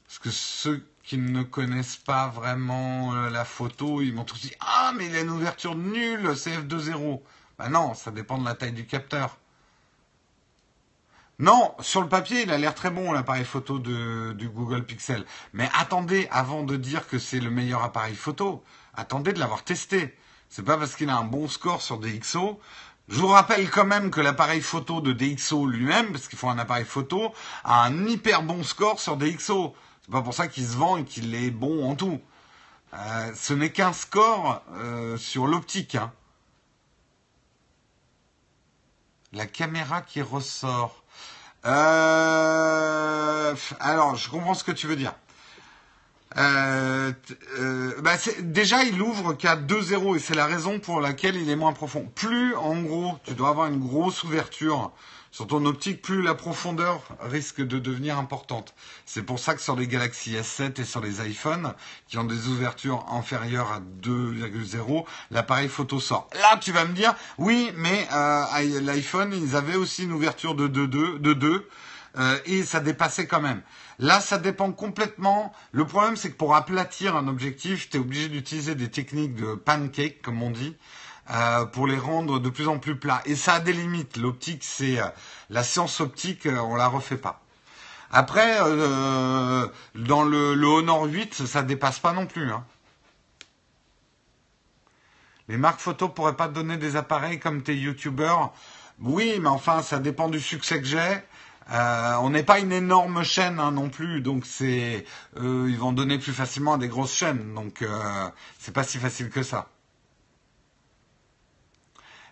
[0.07, 4.53] Parce que ceux qui ne connaissent pas vraiment euh, la photo, ils m'ont tous dit
[4.61, 7.21] Ah, mais il a une ouverture nulle, c'est F2.0.
[7.57, 9.37] Ben non, ça dépend de la taille du capteur.
[11.37, 15.25] Non, sur le papier, il a l'air très bon l'appareil photo du Google Pixel.
[15.51, 18.63] Mais attendez, avant de dire que c'est le meilleur appareil photo,
[18.93, 20.15] attendez de l'avoir testé.
[20.49, 22.59] C'est pas parce qu'il a un bon score sur DxO.
[23.09, 26.57] Je vous rappelle quand même que l'appareil photo de DxO lui-même, parce qu'il faut un
[26.57, 27.33] appareil photo,
[27.65, 29.75] a un hyper bon score sur DxO.
[30.03, 32.21] C'est pas pour ça qu'il se vend et qu'il est bon en tout.
[32.93, 35.95] Euh, ce n'est qu'un score euh, sur l'optique.
[35.95, 36.13] Hein.
[39.33, 41.03] La caméra qui ressort.
[41.65, 45.13] Euh, alors, je comprends ce que tu veux dire.
[46.37, 47.13] Euh,
[47.59, 51.55] euh, bah déjà, il ouvre qu'à 2-0 et c'est la raison pour laquelle il est
[51.55, 52.11] moins profond.
[52.13, 54.91] Plus, en gros, tu dois avoir une grosse ouverture
[55.35, 58.73] sur ton optique, plus la profondeur risque de devenir importante.
[59.05, 61.73] C'est pour ça que sur les Galaxy S7 et sur les iPhones,
[62.07, 66.29] qui ont des ouvertures inférieures à 2,0, l'appareil photo sort.
[66.35, 70.67] Là, tu vas me dire, oui, mais euh, l'iPhone, ils avaient aussi une ouverture de
[70.67, 71.67] 2, de 2
[72.17, 73.61] euh, et ça dépassait quand même.
[73.99, 75.51] Là, ça dépend complètement.
[75.73, 79.55] Le problème, c'est que pour aplatir un objectif, tu es obligé d'utiliser des techniques de
[79.55, 80.77] pancake, comme on dit,
[81.31, 83.21] euh, pour les rendre de plus en plus plats.
[83.25, 84.17] Et ça a des limites.
[84.17, 85.05] L'optique, c'est euh,
[85.49, 87.41] la science optique, euh, on la refait pas.
[88.11, 92.51] Après, dans le, le, Honor 8, ça dépasse pas non plus.
[92.51, 92.63] Hein.
[95.49, 98.53] Les marques photo pourraient pas te donner des appareils comme tes youtubeurs.
[99.01, 101.19] Oui, mais enfin, ça dépend du succès que j'ai.
[101.71, 105.03] On n'est pas une énorme chaîne hein, non plus, donc c'est
[105.37, 108.29] ils vont donner plus facilement à des grosses chaînes, donc euh,
[108.59, 109.67] c'est pas si facile que ça.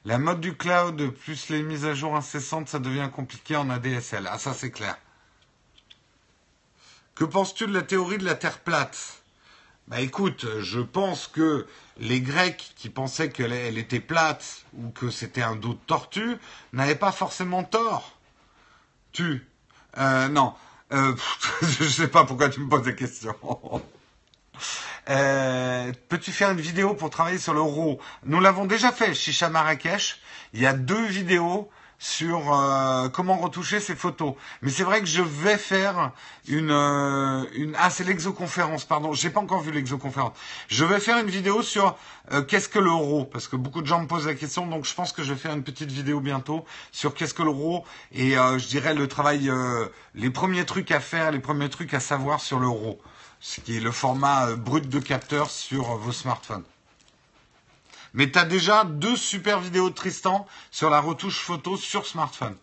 [0.05, 4.27] La mode du cloud plus les mises à jour incessantes, ça devient compliqué en ADSL.
[4.29, 4.97] Ah ça c'est clair.
[7.15, 9.23] Que penses-tu de la théorie de la Terre plate?
[9.87, 11.67] Bah écoute, je pense que
[11.99, 16.37] les Grecs qui pensaient qu'elle était plate ou que c'était un dos de tortue
[16.73, 18.17] n'avaient pas forcément tort.
[19.11, 19.45] Tu?
[19.97, 20.53] Euh, Non.
[20.91, 21.15] Euh,
[21.61, 23.35] je sais pas pourquoi tu me poses des questions.
[25.09, 29.49] Euh, Peux-tu faire une vidéo pour travailler sur le RAW Nous l'avons déjà fait, Chicha
[29.49, 30.19] Marrakech.
[30.53, 31.69] Il y a deux vidéos
[32.03, 34.33] sur euh, comment retoucher ces photos.
[34.61, 36.11] Mais c'est vrai que je vais faire
[36.49, 40.33] une, euh, une ah c'est l'exoconférence pardon, j'ai pas encore vu l'exoconférence.
[40.67, 41.95] Je vais faire une vidéo sur
[42.33, 44.93] euh, qu'est-ce que l'euro parce que beaucoup de gens me posent la question donc je
[44.93, 48.67] pense que je vais faire une petite vidéo bientôt sur qu'est-ce que l'euro et je
[48.67, 49.49] dirais le travail
[50.13, 52.99] les premiers trucs à faire, les premiers trucs à savoir sur l'euro,
[53.43, 56.63] ce qui est le format brut de capteur sur vos smartphones.
[58.13, 62.55] Mais tu as déjà deux super vidéos de Tristan sur la retouche photo sur smartphone.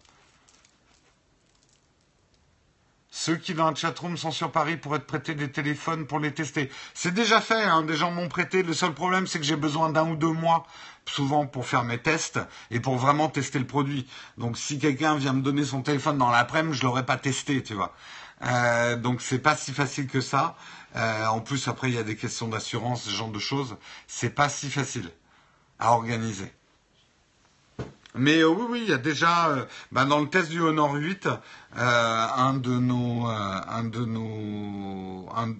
[3.10, 6.32] Ceux qui dans la chatroom sont sur Paris pour être prêtés des téléphones pour les
[6.32, 6.70] tester.
[6.94, 8.62] C'est déjà fait, hein, des gens m'ont prêté.
[8.62, 10.66] Le seul problème, c'est que j'ai besoin d'un ou deux mois,
[11.04, 12.40] souvent pour faire mes tests
[12.70, 14.08] et pour vraiment tester le produit.
[14.38, 17.74] Donc si quelqu'un vient me donner son téléphone dans l'après-midi, je l'aurais pas testé, tu
[17.74, 17.92] vois.
[18.42, 20.56] Euh, donc c'est pas si facile que ça.
[20.96, 23.76] Euh, en plus, après, il y a des questions d'assurance, ce genre de choses.
[24.06, 25.10] C'est pas si facile
[25.78, 26.52] à organiser.
[28.16, 31.28] Mais euh, oui, oui, il y a déjà bah, dans le test du Honor 8,
[31.28, 33.28] euh, un de nos,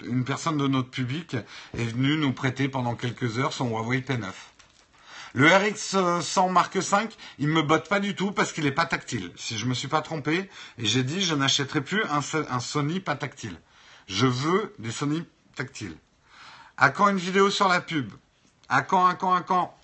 [0.04, 1.36] une personne de notre public
[1.78, 4.32] est venue nous prêter pendant quelques heures son Huawei P9.
[5.32, 8.86] Le RX 100 Mark 5, il me botte pas du tout parce qu'il est pas
[8.86, 9.30] tactile.
[9.36, 13.14] Si je me suis pas trompé, et j'ai dit je n'achèterai plus un, Sony pas
[13.14, 13.60] tactile.
[14.08, 15.24] Je veux des Sony
[15.54, 15.96] tactiles.
[16.76, 18.10] À quand une vidéo sur la pub?
[18.68, 19.76] À quand, à quand, à quand?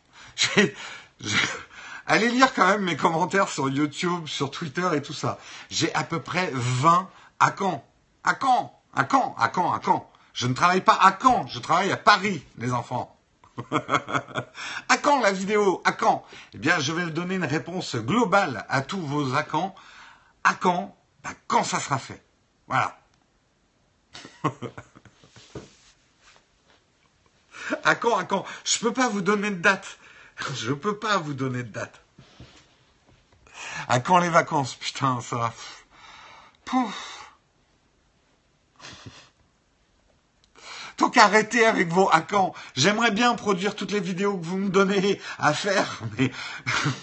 [2.09, 5.39] Allez lire quand même mes commentaires sur YouTube, sur Twitter et tout ça.
[5.71, 7.09] J'ai à peu près 20
[7.39, 7.85] à Caen.
[8.25, 11.59] À Caen À Caen À Caen À Caen Je ne travaille pas à Caen, je
[11.61, 13.16] travaille à Paris, les enfants.
[14.89, 15.81] à quand la vidéo?
[15.85, 16.25] À quand?
[16.53, 19.75] Eh bien, je vais donner une réponse globale à tous vos à quand.
[20.45, 20.97] À quand?
[21.23, 22.23] Bah, Quand ça sera fait.
[22.67, 22.99] Voilà.
[27.85, 28.17] à quand?
[28.17, 28.45] À quand?
[28.65, 29.99] Je ne peux pas vous donner de date.
[30.55, 32.01] Je peux pas vous donner de date.
[33.89, 34.75] À quand les vacances?
[34.75, 35.53] Putain, ça.
[36.65, 37.16] Pouf.
[40.99, 42.55] Donc arrêtez avec vos quand.
[42.75, 46.31] J'aimerais bien produire toutes les vidéos que vous me donnez à faire, mais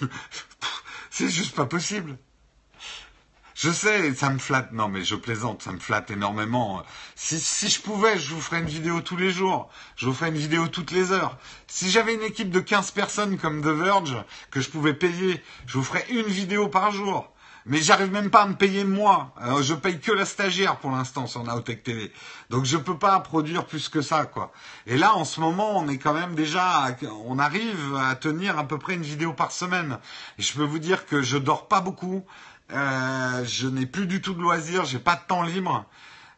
[1.11, 2.17] c'est juste pas possible.
[3.55, 4.71] Je sais, ça me flatte.
[4.71, 6.83] Non, mais je plaisante, ça me flatte énormément.
[7.15, 9.69] Si, si je pouvais, je vous ferais une vidéo tous les jours.
[9.95, 11.37] Je vous ferais une vidéo toutes les heures.
[11.67, 14.17] Si j'avais une équipe de 15 personnes comme The Verge,
[14.49, 17.32] que je pouvais payer, je vous ferais une vidéo par jour.
[17.65, 19.33] Mais j'arrive même pas à me payer moi.
[19.37, 22.11] Alors, je paye que la stagiaire pour l'instant sur Naotech TV.
[22.49, 24.51] Donc je peux pas produire plus que ça, quoi.
[24.85, 26.95] Et là, en ce moment, on est quand même déjà,
[27.25, 29.97] on arrive à tenir à peu près une vidéo par semaine.
[30.37, 32.25] Et je peux vous dire que je dors pas beaucoup.
[32.71, 35.85] Euh, je n'ai plus du tout de loisirs, j'ai pas de temps libre.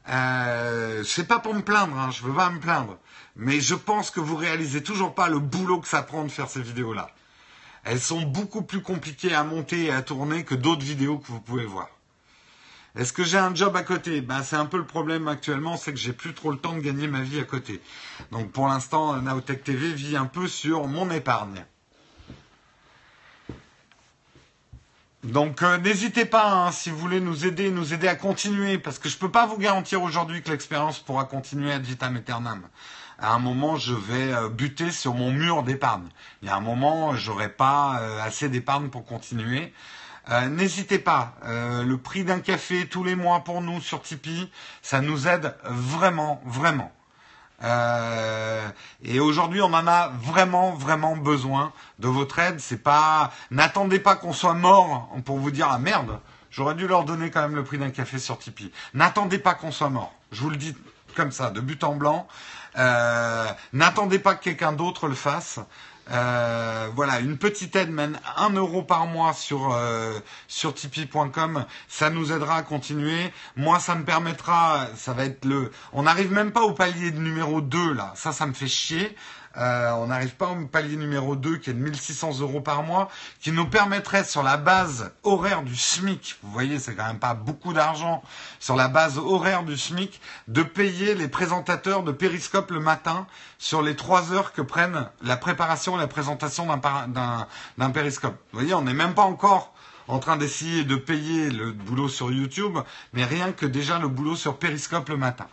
[0.10, 2.98] Euh, c'est pas pour me plaindre, hein, je veux pas me plaindre.
[3.36, 6.50] Mais je pense que vous réalisez toujours pas le boulot que ça prend de faire
[6.50, 7.10] ces vidéos-là.
[7.86, 11.40] Elles sont beaucoup plus compliquées à monter et à tourner que d'autres vidéos que vous
[11.40, 11.88] pouvez voir.
[12.96, 14.22] Est-ce que j'ai un job à côté?
[14.22, 16.80] Ben, C'est un peu le problème actuellement, c'est que j'ai plus trop le temps de
[16.80, 17.82] gagner ma vie à côté.
[18.32, 21.64] Donc pour l'instant, Naotech TV vit un peu sur mon épargne.
[25.24, 28.98] Donc euh, n'hésitez pas, hein, si vous voulez nous aider, nous aider à continuer, parce
[29.00, 32.62] que je ne peux pas vous garantir aujourd'hui que l'expérience pourra continuer à vitam aeternam.
[33.20, 36.08] À un moment, je vais euh, buter sur mon mur d'épargne.
[36.42, 39.74] Il y a un moment, j'aurai pas euh, assez d'épargne pour continuer.
[40.50, 44.50] N'hésitez pas, le prix d'un café tous les mois pour nous sur Tipeee,
[44.82, 46.92] ça nous aide vraiment, vraiment.
[47.64, 48.68] Euh,
[49.04, 52.60] et aujourd'hui, on en a vraiment, vraiment besoin de votre aide.
[52.60, 56.20] C'est pas, n'attendez pas qu'on soit mort pour vous dire ah merde,
[56.52, 58.72] j'aurais dû leur donner quand même le prix d'un café sur Tipeee.
[58.94, 60.14] N'attendez pas qu'on soit mort.
[60.32, 60.76] Je vous le dis
[61.16, 62.28] comme ça, de but en blanc.
[62.78, 65.60] Euh, n'attendez pas que quelqu'un d'autre le fasse.
[66.12, 72.12] Euh, voilà, une petite aide, même un euro par mois sur euh, sur Tipeee.com, ça
[72.12, 73.34] nous aidera à continuer.
[73.56, 77.60] Moi, ça me permettra, ça va être le, on n'arrive même pas au palier numéro
[77.62, 78.14] 2 là.
[78.16, 79.16] Ça, ça me fait chier.
[79.58, 83.10] Euh, on n'arrive pas au palier numéro 2 qui est de 1600 euros par mois,
[83.40, 87.34] qui nous permettrait sur la base horaire du SMIC, vous voyez c'est quand même pas
[87.34, 88.22] beaucoup d'argent,
[88.60, 93.28] sur la base horaire du SMIC, de payer les présentateurs de Périscope le matin
[93.58, 98.36] sur les trois heures que prennent la préparation et la présentation d'un Périscope.
[98.52, 99.74] Vous voyez, on n'est même pas encore
[100.08, 102.78] en train d'essayer de payer le boulot sur YouTube,
[103.14, 105.48] mais rien que déjà le boulot sur Périscope le matin.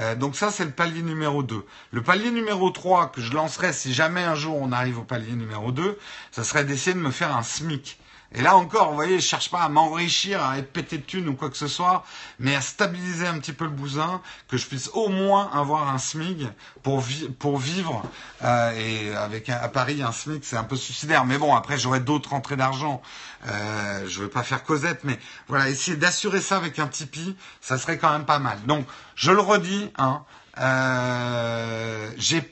[0.00, 1.64] Euh, donc ça, c'est le palier numéro 2.
[1.92, 5.32] Le palier numéro 3 que je lancerai si jamais un jour on arrive au palier
[5.32, 5.98] numéro 2,
[6.32, 7.98] ça serait d'essayer de me faire un SMIC.
[8.36, 11.28] Et là encore, vous voyez, je cherche pas à m'enrichir, à être pété de thunes
[11.28, 12.04] ou quoi que ce soit,
[12.40, 15.98] mais à stabiliser un petit peu le bousin, que je puisse au moins avoir un
[15.98, 16.48] SMIC
[16.82, 18.02] pour, vivre.
[18.42, 21.24] Euh, et avec à Paris, un SMIC, c'est un peu suicidaire.
[21.24, 23.00] Mais bon, après, j'aurai d'autres rentrées d'argent.
[23.46, 27.36] Euh, je ne veux pas faire Cosette, mais voilà, essayer d'assurer ça avec un Tipeee,
[27.60, 28.58] ça serait quand même pas mal.
[28.66, 28.84] Donc,
[29.14, 30.24] je le redis, hein,
[30.58, 32.50] euh, j'ai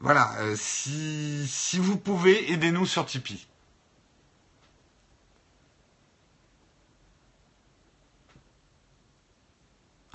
[0.00, 3.46] voilà, si, si vous pouvez, aidez-nous sur Tipeee.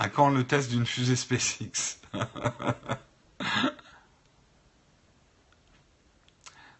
[0.00, 2.00] À quand le test d'une fusée SpaceX?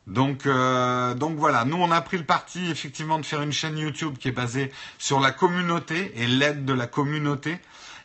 [0.07, 3.79] Donc, euh, donc voilà, nous on a pris le parti effectivement de faire une chaîne
[3.79, 7.61] YouTube qui est basée sur la communauté et l'aide de la communauté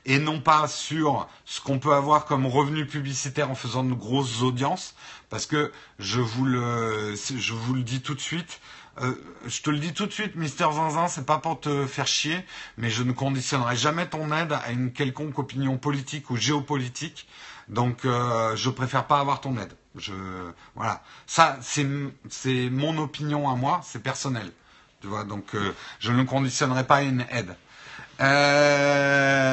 [0.06, 4.44] et non pas sur ce qu'on peut avoir comme revenu publicitaire en faisant de grosses
[4.44, 4.96] audiences.
[5.32, 8.60] Parce que je vous le, je vous le dis tout de suite,
[9.02, 9.14] euh,
[9.46, 12.46] je te le dis tout de suite, Mister Zinzin, c'est pas pour te faire chier,
[12.78, 17.28] mais je ne conditionnerai jamais ton aide à une quelconque opinion politique ou géopolitique.
[17.68, 19.74] Donc, euh, je préfère pas avoir ton aide.
[19.98, 20.14] Je,
[20.76, 21.88] voilà, ça, c'est
[22.30, 24.52] c'est mon opinion à moi, c'est personnel.
[25.02, 27.56] Tu vois, donc euh, je ne conditionnerai pas une aide.
[28.22, 29.52] Euh,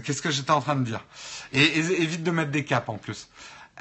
[0.00, 1.04] Qu'est-ce que j'étais en train de dire?
[1.52, 3.28] Et évite de mettre des caps en plus.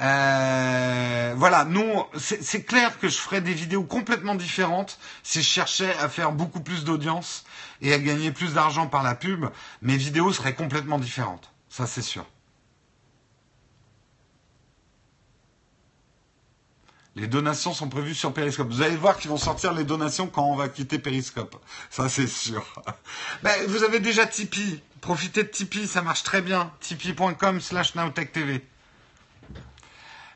[0.02, 5.96] Euh, voilà, nous, c'est clair que je ferais des vidéos complètement différentes si je cherchais
[5.98, 7.44] à faire beaucoup plus d'audience
[7.82, 9.46] et à gagner plus d'argent par la pub.
[9.82, 12.26] Mes vidéos seraient complètement différentes, ça c'est sûr.
[17.16, 18.70] Les donations sont prévues sur Periscope.
[18.70, 21.56] Vous allez voir qu'ils vont sortir les donations quand on va quitter Periscope.
[21.92, 22.66] Ça, c'est sûr.
[23.44, 24.82] Ben, vous avez déjà Tipeee.
[25.00, 26.72] Profitez de Tipeee, ça marche très bien.
[26.80, 28.66] Tipeee.com slash NowTechTV.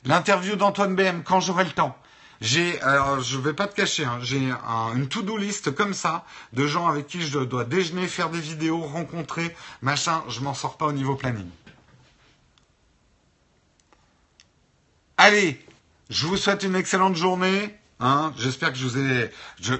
[0.07, 1.97] L'interview d'Antoine BM, quand j'aurai le temps.
[2.39, 4.51] J'ai, alors je vais pas te cacher, hein, j'ai
[4.95, 6.23] une to-do list comme ça
[6.53, 10.23] de gens avec qui je dois déjeuner, faire des vidéos, rencontrer, machin.
[10.29, 11.49] Je m'en sors pas au niveau planning.
[15.17, 15.65] Allez,
[16.09, 17.75] je vous souhaite une excellente journée.
[17.99, 18.33] Hein.
[18.37, 19.31] J'espère que je vous ai.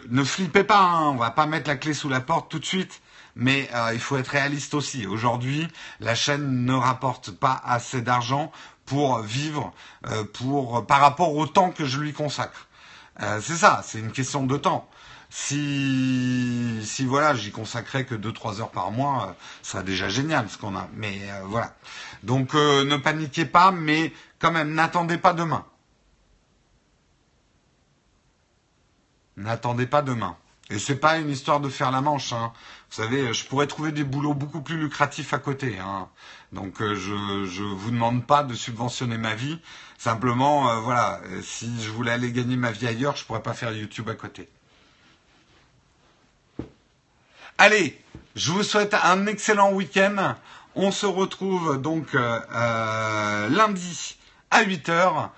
[0.10, 2.66] Ne flippez pas, hein, on va pas mettre la clé sous la porte tout de
[2.66, 3.02] suite
[3.38, 5.06] mais euh, il faut être réaliste aussi.
[5.06, 5.68] Aujourd'hui,
[6.00, 8.52] la chaîne ne rapporte pas assez d'argent
[8.88, 9.72] pour vivre
[10.08, 12.68] euh, pour, par rapport au temps que je lui consacre.
[13.22, 14.90] Euh, c'est ça, c'est une question de temps.
[15.30, 20.58] Si, si voilà, j'y consacrais que 2-3 heures par mois, ça serait déjà génial ce
[20.58, 20.88] qu'on a.
[20.94, 21.76] Mais voilà.
[22.24, 25.66] Donc ne paniquez pas, mais quand même, n'attendez pas demain.
[29.36, 30.38] N'attendez pas demain.
[30.70, 32.34] Et c'est pas une histoire de faire la manche.
[32.34, 32.52] Hein.
[32.90, 35.80] Vous savez, je pourrais trouver des boulots beaucoup plus lucratifs à côté.
[35.80, 36.10] Hein.
[36.52, 39.60] Donc euh, je ne vous demande pas de subventionner ma vie.
[39.98, 43.54] Simplement, euh, voilà, euh, si je voulais aller gagner ma vie ailleurs, je pourrais pas
[43.54, 44.50] faire YouTube à côté.
[47.58, 48.00] Allez,
[48.36, 50.36] je vous souhaite un excellent week-end.
[50.76, 54.18] On se retrouve donc lundi
[54.52, 55.30] à 8h.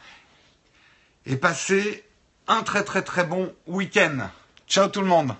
[1.25, 2.03] Et passez
[2.47, 4.29] un très très très bon week-end.
[4.69, 5.33] Ciao tout le monde